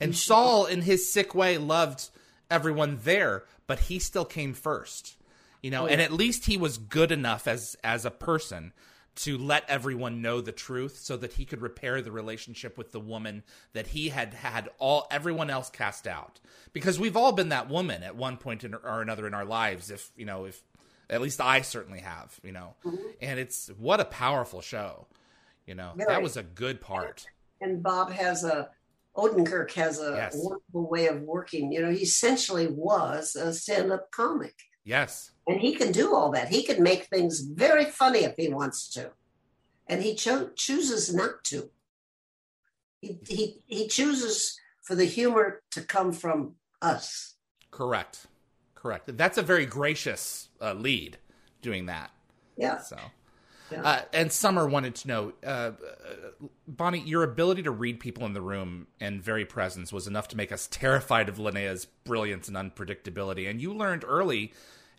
[0.00, 2.10] and Saul, in his sick way, loved
[2.50, 5.16] everyone there, but he still came first.
[5.62, 8.72] You know, Oh, and at least he was good enough as as a person
[9.14, 13.00] to let everyone know the truth so that he could repair the relationship with the
[13.00, 13.42] woman
[13.74, 16.40] that he had had all everyone else cast out.
[16.72, 19.90] Because we've all been that woman at one point in, or another in our lives
[19.90, 20.62] if you know if
[21.10, 22.74] at least I certainly have you know.
[22.84, 23.06] Mm-hmm.
[23.20, 25.06] And it's what a powerful show
[25.66, 25.92] you know.
[25.96, 27.26] That was a good part.
[27.60, 28.70] And Bob has a
[29.14, 30.32] Odenkirk has a Yes.
[30.36, 31.70] wonderful way of working.
[31.70, 34.54] You know, he essentially was a stand-up comic,
[34.84, 36.48] yes and he can do all that.
[36.48, 39.10] He can make things very funny if he wants to,
[39.88, 41.70] and he cho- chooses not to.
[43.00, 47.34] He he he chooses for the humor to come from us.
[47.70, 48.26] correct
[48.74, 51.16] correct that's a very gracious uh, lead
[51.62, 52.10] doing that
[52.56, 52.98] Yeah, So,
[53.70, 53.82] Yeah.
[53.82, 55.72] uh, and Summer wanted to know, uh, uh,
[56.66, 60.36] Bonnie, your ability to read people in the room and very presence was enough to
[60.36, 63.48] make us terrified of Linea's brilliance and unpredictability.
[63.48, 64.52] And you learned early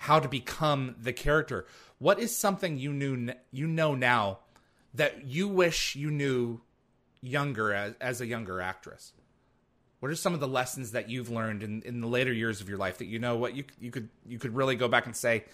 [0.04, 1.66] how to become the character.
[1.98, 4.40] What is something you knew you know now
[4.94, 6.60] that you wish you knew
[7.22, 9.14] younger as, as a younger actress?
[10.02, 12.68] What are some of the lessons that you've learned in, in the later years of
[12.68, 15.16] your life that you know what you you could you could really go back and
[15.16, 15.46] say,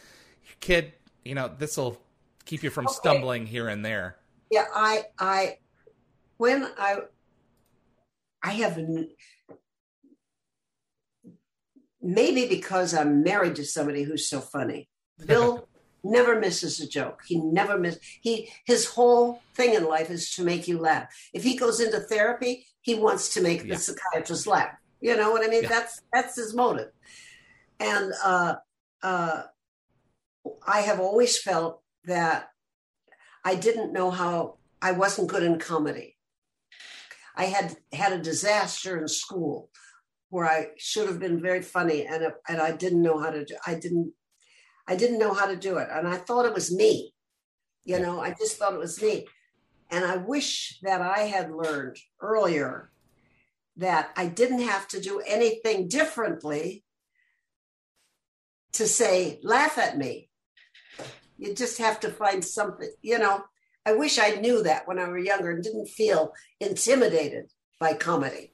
[0.59, 0.93] kid,
[1.23, 2.01] you know this will
[2.45, 2.95] keep you from Okay.
[2.95, 4.15] stumbling here and there.
[4.49, 4.65] yeah.
[4.73, 5.57] I I
[6.37, 7.01] when I
[8.41, 8.77] I have
[12.01, 14.89] maybe because I'm married to somebody who's so funny.
[15.25, 15.67] Bill
[16.03, 17.21] never misses a joke.
[17.25, 21.07] He never miss he his whole thing in life is to make you laugh.
[21.33, 23.75] If he goes into therapy, he wants to make Yeah.
[23.75, 24.71] the psychiatrist laugh.
[25.01, 25.63] You know what I mean?
[25.63, 25.69] Yeah.
[25.69, 26.91] That's that's his motive.
[27.79, 28.55] And uh
[29.03, 29.43] uh
[30.65, 32.47] I have always felt that
[33.43, 36.15] I didn't know how I wasn't good in comedy.
[37.35, 39.69] I had had a disaster in school
[40.29, 43.55] where I should have been very funny and and I didn't know how to do
[43.65, 44.13] I didn't
[44.87, 47.13] I didn't know how to do it and I thought it was me.
[47.83, 49.27] You know, I just thought it was me.
[49.89, 52.91] And I wish that I had learned earlier
[53.77, 56.83] that I didn't have to do anything differently
[58.73, 60.29] to say laugh at me.
[61.37, 63.45] You just have to find something, you know.
[63.85, 67.45] I wish I knew that when I were younger and didn't feel intimidated
[67.79, 68.51] by comedy.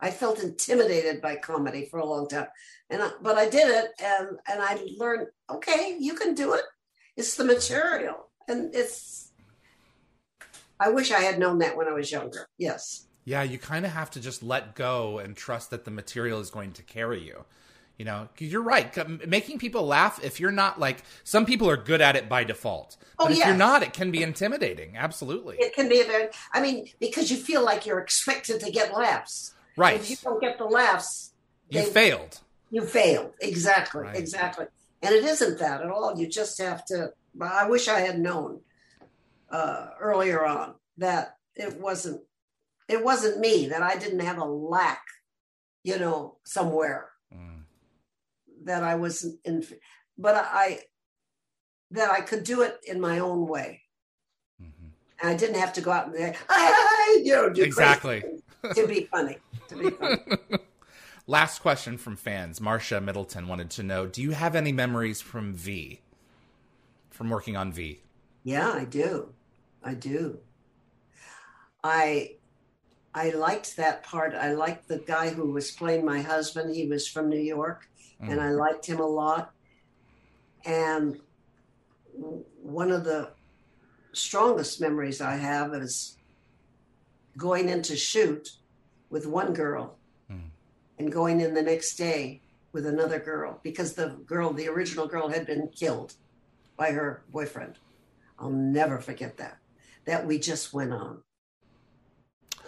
[0.00, 2.48] I felt intimidated by comedy for a long time,
[2.90, 5.28] and I, but I did it, and and I learned.
[5.50, 6.64] Okay, you can do it.
[7.16, 9.32] It's the material, and it's.
[10.78, 12.48] I wish I had known that when I was younger.
[12.58, 13.06] Yes.
[13.24, 16.50] Yeah, you kind of have to just let go and trust that the material is
[16.50, 17.44] going to carry you.
[17.98, 18.94] You know, you're right.
[19.26, 22.98] Making people laugh, if you're not like, some people are good at it by default.
[23.18, 24.96] Oh, But if you're not, it can be intimidating.
[24.98, 25.56] Absolutely.
[25.58, 26.28] It can be a very.
[26.52, 29.54] I mean, because you feel like you're expected to get laughs.
[29.76, 30.00] Right.
[30.00, 31.32] If you don't get the laughs,
[31.68, 32.40] You they- failed.
[32.70, 33.32] You failed.
[33.40, 34.02] Exactly.
[34.02, 34.16] Right.
[34.16, 34.66] Exactly.
[35.02, 36.18] And it isn't that at all.
[36.18, 37.12] You just have to.
[37.40, 38.60] I wish I had known
[39.50, 42.22] uh, earlier on that it wasn't.
[42.88, 43.68] It wasn't me.
[43.68, 45.02] That I didn't have a lack,
[45.84, 47.62] you know, somewhere Mm.
[48.64, 49.64] that I wasn't in.
[50.18, 50.80] But I
[51.92, 53.82] that I could do it in my own way,
[54.60, 54.90] Mhm.
[55.20, 58.20] and I didn't have to go out and say, "Ah," you know, Exactly.
[58.22, 58.42] things
[58.74, 59.38] to be funny.
[59.68, 60.18] To be funny.
[61.26, 62.60] Last question from fans.
[62.60, 66.00] Marcia Middleton wanted to know Do you have any memories from V?
[67.10, 68.00] From working on V?
[68.44, 69.32] Yeah, I do.
[69.82, 70.38] I do.
[71.82, 72.32] I
[73.14, 74.34] I liked that part.
[74.34, 76.74] I liked the guy who was playing my husband.
[76.74, 77.88] He was from New York,
[78.20, 78.42] and Mm.
[78.42, 79.52] I liked him a lot.
[80.64, 81.18] And
[82.62, 83.30] one of the
[84.12, 86.15] strongest memories I have is
[87.36, 88.50] going in to shoot
[89.10, 89.96] with one girl
[90.30, 90.50] Mm.
[90.98, 92.40] and going in the next day
[92.72, 96.14] with another girl because the girl, the original girl, had been killed
[96.76, 97.78] by her boyfriend.
[98.38, 99.58] I'll never forget that.
[100.04, 101.22] That we just went on.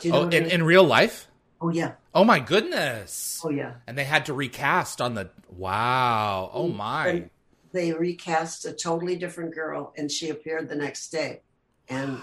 [0.03, 0.53] You know Oh, what I in, mean?
[0.53, 1.27] in real life?
[1.61, 1.93] oh yeah.
[2.15, 3.41] Oh my goodness.
[3.45, 3.75] Oh yeah.
[3.87, 5.31] And they had to recast on the.
[5.51, 6.51] Wow.
[6.53, 7.09] Oh my.
[7.09, 7.31] And
[7.73, 11.43] they recast a totally different girl and she appeared the next day.
[11.89, 12.21] And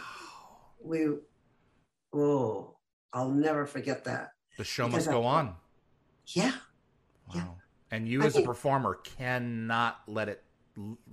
[0.82, 1.10] we
[2.16, 2.76] oh,
[3.13, 4.32] I'll never forget that.
[4.57, 5.55] The show Because must go I- on.
[6.28, 6.51] Yeah.
[6.53, 7.36] Wow.
[7.36, 7.45] Yeah.
[7.91, 10.43] And you I as a performer cannot let it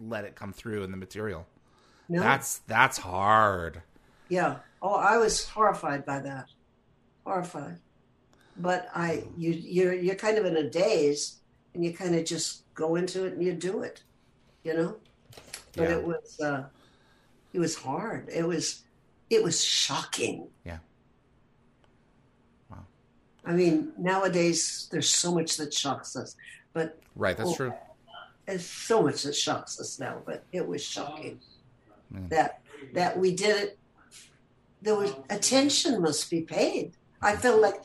[0.00, 1.46] let it come through in the material.
[2.08, 2.20] No.
[2.20, 3.82] That's that's hard.
[4.28, 4.56] Yeah.
[4.80, 6.46] Oh, I was horrified by that.
[7.26, 7.78] Horrified.
[8.56, 11.40] But I you you're you're kind of in a daze
[11.74, 14.02] and you kind of just go into it and you do it.
[14.64, 14.96] You know?
[15.76, 15.96] But Yeah.
[15.96, 16.64] it was uh
[17.52, 18.28] it was hard.
[18.28, 18.82] It was
[19.30, 20.48] it was shocking.
[20.64, 20.78] Yeah.
[23.44, 26.36] I mean, nowadays there's so much that shocks us.
[26.72, 27.54] But Right, that's Oh.
[27.54, 27.74] true.
[28.46, 31.40] there's so much that shocks us now, but it was shocking
[32.28, 32.60] that
[32.94, 33.78] that we did it.
[34.82, 36.96] There was attention must be paid.
[37.20, 37.82] I feel like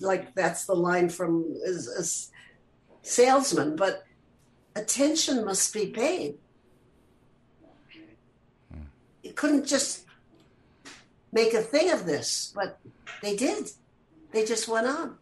[0.00, 2.04] like that's the line from a, a
[3.02, 4.04] salesman, but
[4.74, 6.38] attention must be paid.
[8.72, 8.80] Hmm.
[9.22, 10.04] You couldn't just
[11.32, 12.78] make a thing of this, but
[13.22, 13.70] they did.
[14.32, 15.16] They just went on.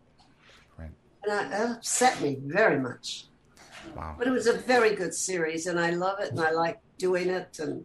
[0.79, 0.91] Right.
[1.25, 3.27] And I, it upset me very much.
[3.97, 4.15] Wow.
[4.19, 7.29] But it was a very good series, and I love it, and I like doing
[7.29, 7.59] it.
[7.59, 7.85] And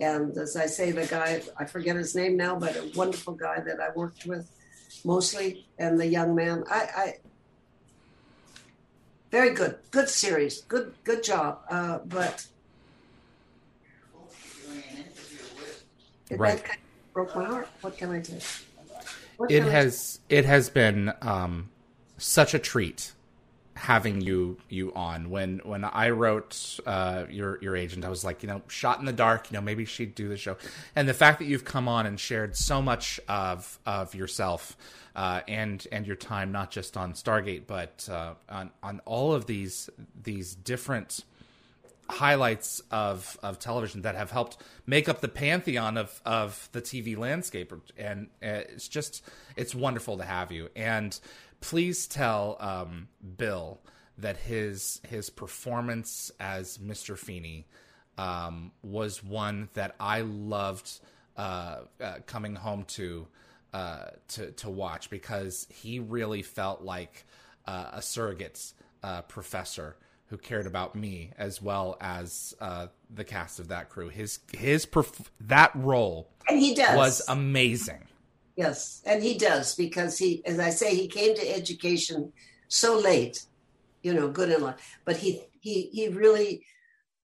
[0.00, 3.60] and as I say, the guy I forget his name now, but a wonderful guy
[3.60, 4.48] that I worked with
[5.04, 6.64] mostly, and the young man.
[6.70, 7.14] I, I
[9.30, 11.60] very good, good series, good good job.
[11.68, 12.46] Uh, but
[16.30, 16.56] Right.
[16.56, 17.68] that kind of broke my heart.
[17.82, 18.38] What can I do?
[19.48, 21.70] It has it has been um,
[22.18, 23.12] such a treat
[23.74, 25.30] having you you on.
[25.30, 29.04] When when I wrote uh, your your agent I was like you know shot in
[29.04, 30.56] the dark you know maybe she'd do the show.
[30.94, 34.76] And the fact that you've come on and shared so much of of yourself
[35.16, 39.46] uh, and and your time not just on Stargate but uh, on on all of
[39.46, 39.90] these
[40.22, 41.24] these different
[42.08, 47.16] highlights of of television that have helped make up the pantheon of of the TV
[47.16, 49.22] landscape and uh, it's just
[49.56, 51.18] it's wonderful to have you and
[51.60, 53.80] please tell um, Bill
[54.18, 57.16] that his his performance as Mr.
[57.16, 57.66] Feeney
[58.18, 61.00] um, was one that I loved
[61.36, 63.26] uh, uh, coming home to
[63.72, 67.24] uh, to to watch because he really felt like
[67.66, 69.96] uh, a surrogate uh, professor
[70.26, 74.08] who cared about me as well as uh, the cast of that crew.
[74.08, 78.02] His his perf- that role and he does was amazing.
[78.56, 82.32] Yes, and he does because he, as I say, he came to education
[82.68, 83.44] so late,
[84.02, 84.98] you know, good in life.
[85.04, 86.64] But he he he really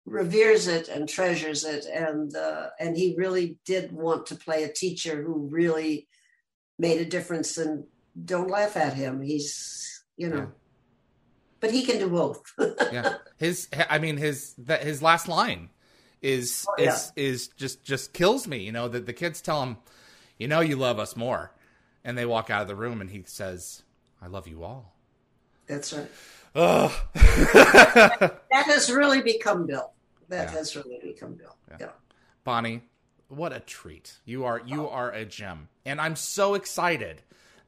[0.04, 4.72] reveres it and treasures it, and uh, and he really did want to play a
[4.72, 6.06] teacher who really
[6.78, 7.58] made a difference.
[7.58, 7.84] And
[8.24, 10.46] don't laugh at him; he's you know, Yeah.
[11.60, 12.42] But he can do both.
[12.92, 15.70] yeah his i mean his that his last line
[16.22, 16.94] is Oh, yeah.
[16.94, 19.76] is is just just kills me you know that the kids tell him
[20.38, 21.52] you know you love us more
[22.04, 23.82] and they walk out of the room and he says
[24.22, 24.94] i love you all
[25.66, 26.10] That's right.
[26.54, 26.90] Ugh.
[27.14, 29.92] That has really become Bill.
[30.28, 30.58] That Yeah.
[30.58, 31.54] has really become Bill.
[31.70, 31.76] Yeah.
[31.80, 31.90] yeah.
[32.44, 32.82] bonnie
[33.28, 34.90] what a treat you are you oh.
[34.90, 37.22] are a gem and i'm so excited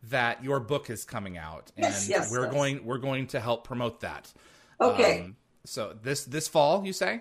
[0.05, 2.53] that your book is coming out and Yes, yes, we're yes.
[2.55, 4.32] going we're going to help promote that
[4.80, 5.22] Okay.
[5.22, 7.20] Um, so this this fall you say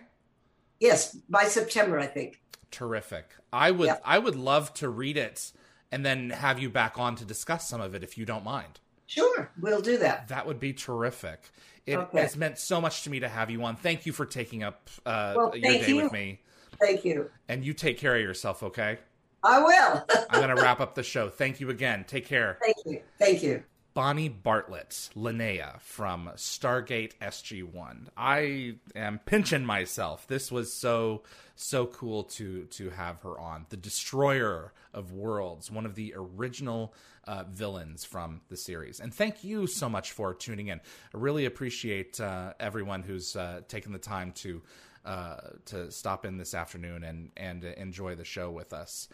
[0.79, 2.39] yes, by September, I think.
[2.69, 3.25] Terrific.
[3.51, 3.97] I would Yeah.
[4.05, 5.51] I would love to read it
[5.91, 8.79] and then have you back on to discuss some of it if you don't mind.
[9.07, 10.27] Sure, we'll do that.
[10.27, 11.49] That would be terrific.
[11.85, 12.19] It Okay.
[12.21, 13.77] has meant so much to me to have you on.
[13.77, 15.95] Thank you for taking up uh, Well, your day you.
[15.95, 16.41] with me.
[16.81, 17.31] Thank you.
[17.47, 18.99] And you take care of yourself, okay?
[19.43, 20.05] I will.
[20.29, 21.29] I'm going to wrap up the show.
[21.29, 22.05] Thank you again.
[22.07, 22.57] Take care.
[22.61, 23.01] Thank you.
[23.19, 23.63] Thank you.
[23.97, 28.09] Bonnie Bartlett, Linea from Stargate SG1.
[28.15, 30.27] I am pinching myself.
[30.27, 31.23] This was so
[31.55, 33.65] so cool to to have her on.
[33.69, 36.93] The Destroyer of Worlds, one of the original
[37.27, 38.99] uh, villains from the series.
[38.99, 40.79] And thank you so much for tuning in.
[40.79, 44.61] I really appreciate uh, everyone who's uh, taken the time to
[45.05, 49.07] uh, to stop in this afternoon and and enjoy the show with us.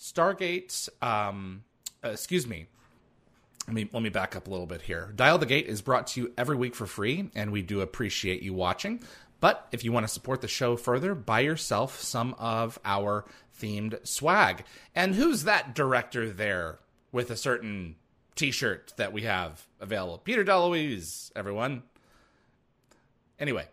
[0.00, 0.88] Stargate.
[1.02, 1.64] Um,
[2.04, 2.66] uh, excuse me.
[3.68, 5.12] Let me let me back up a little bit here.
[5.14, 8.42] Dial the Gate is brought to you every week for free, and we do appreciate
[8.42, 9.00] you watching.
[9.38, 13.24] But if you want to support the show further, buy yourself some of our
[13.60, 14.64] themed swag.
[14.94, 16.78] And who's that director there
[17.10, 17.96] with a certain
[18.36, 20.18] T-shirt that we have available?
[20.18, 21.82] Peter DeLuise, everyone.
[23.40, 23.66] Anyway,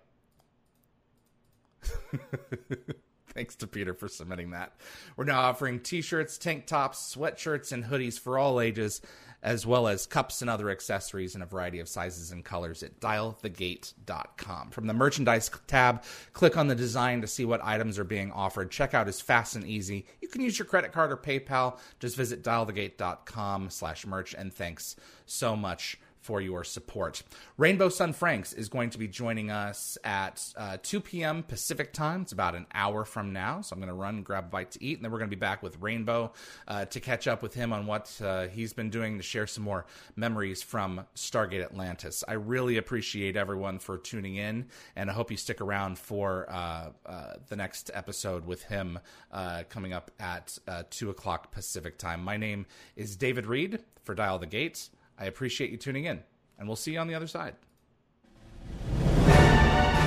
[3.34, 4.74] Thanks to Peter for submitting that.
[5.16, 9.02] We're now offering t shirts, tank tops, sweatshirts, and hoodies for all ages,
[9.44, 13.00] as well as cups and other accessories in a variety of sizes and colors at
[13.00, 14.72] dialthegate.com.
[14.72, 16.04] From the merchandise tab,
[16.34, 18.72] click on the design to see what items are being offered.
[18.72, 20.06] Checkout is fast and easy.
[20.22, 21.78] You can use your credit card or PayPal.
[22.00, 27.24] Just visit dialthegate.com slash merch, and thanks so much for your support.
[27.58, 31.44] Rainbow Sun Franks is going to be joining us at uh, 2 p.m.
[31.44, 32.22] Pacific time.
[32.22, 33.62] It's about an hour from now.
[33.62, 34.98] So I'm going to run grab a bite to eat.
[34.98, 36.34] And then we're going to be back with Rainbow
[36.68, 39.64] uh, to catch up with him on what uh, he's been doing to share some
[39.64, 42.24] more memories from Stargate Atlantis.
[42.28, 44.68] I really appreciate everyone for tuning in.
[44.96, 49.00] And I hope you stick around for uh, uh, the next episode with him
[49.32, 52.24] uh, coming up at uh, 2 o'clock Pacific time.
[52.24, 52.66] My name
[52.96, 54.90] is David Read for Dial the Gates.
[55.20, 56.22] I appreciate you tuning in,
[56.58, 57.56] and we'll see you on the other side.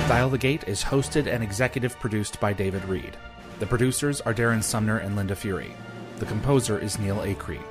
[0.07, 3.15] Dial the Gate is hosted and executive produced by David Read.
[3.59, 5.71] The producers are Darren Sumner and Linda Fury.
[6.17, 7.61] The composer is Neil Acree.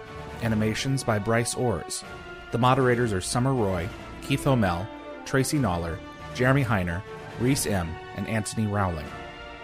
[0.42, 2.04] Animations by Bryce Orrs.
[2.52, 3.88] The moderators are Summer Roy,
[4.22, 4.88] Keith O'Mell,
[5.24, 5.98] Tracy Noller,
[6.34, 7.02] Jeremy Heiner,
[7.40, 9.06] Reese M., and Anthony Rowling.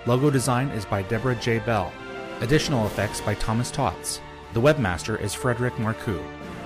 [0.07, 1.59] Logo design is by Deborah J.
[1.61, 1.93] Bell.
[2.41, 4.21] Additional effects by Thomas Tots.
[4.53, 6.23] The webmaster is Frederick Marcoux.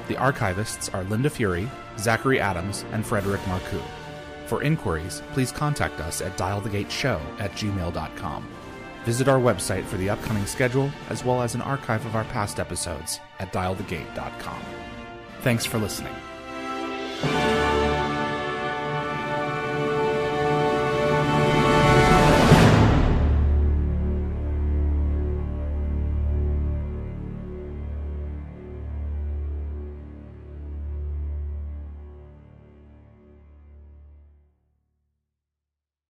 [0.08, 3.82] The archivists are Linda Fury, Zachary Adams, and Frederick Marcoux.
[4.46, 8.48] For inquiries, please contact us at dialthegateshow at gmail.com.
[9.04, 12.60] Visit our website for the upcoming schedule as well as an archive of our past
[12.60, 14.62] episodes at dialthegate.com.
[15.40, 16.14] Thanks for listening.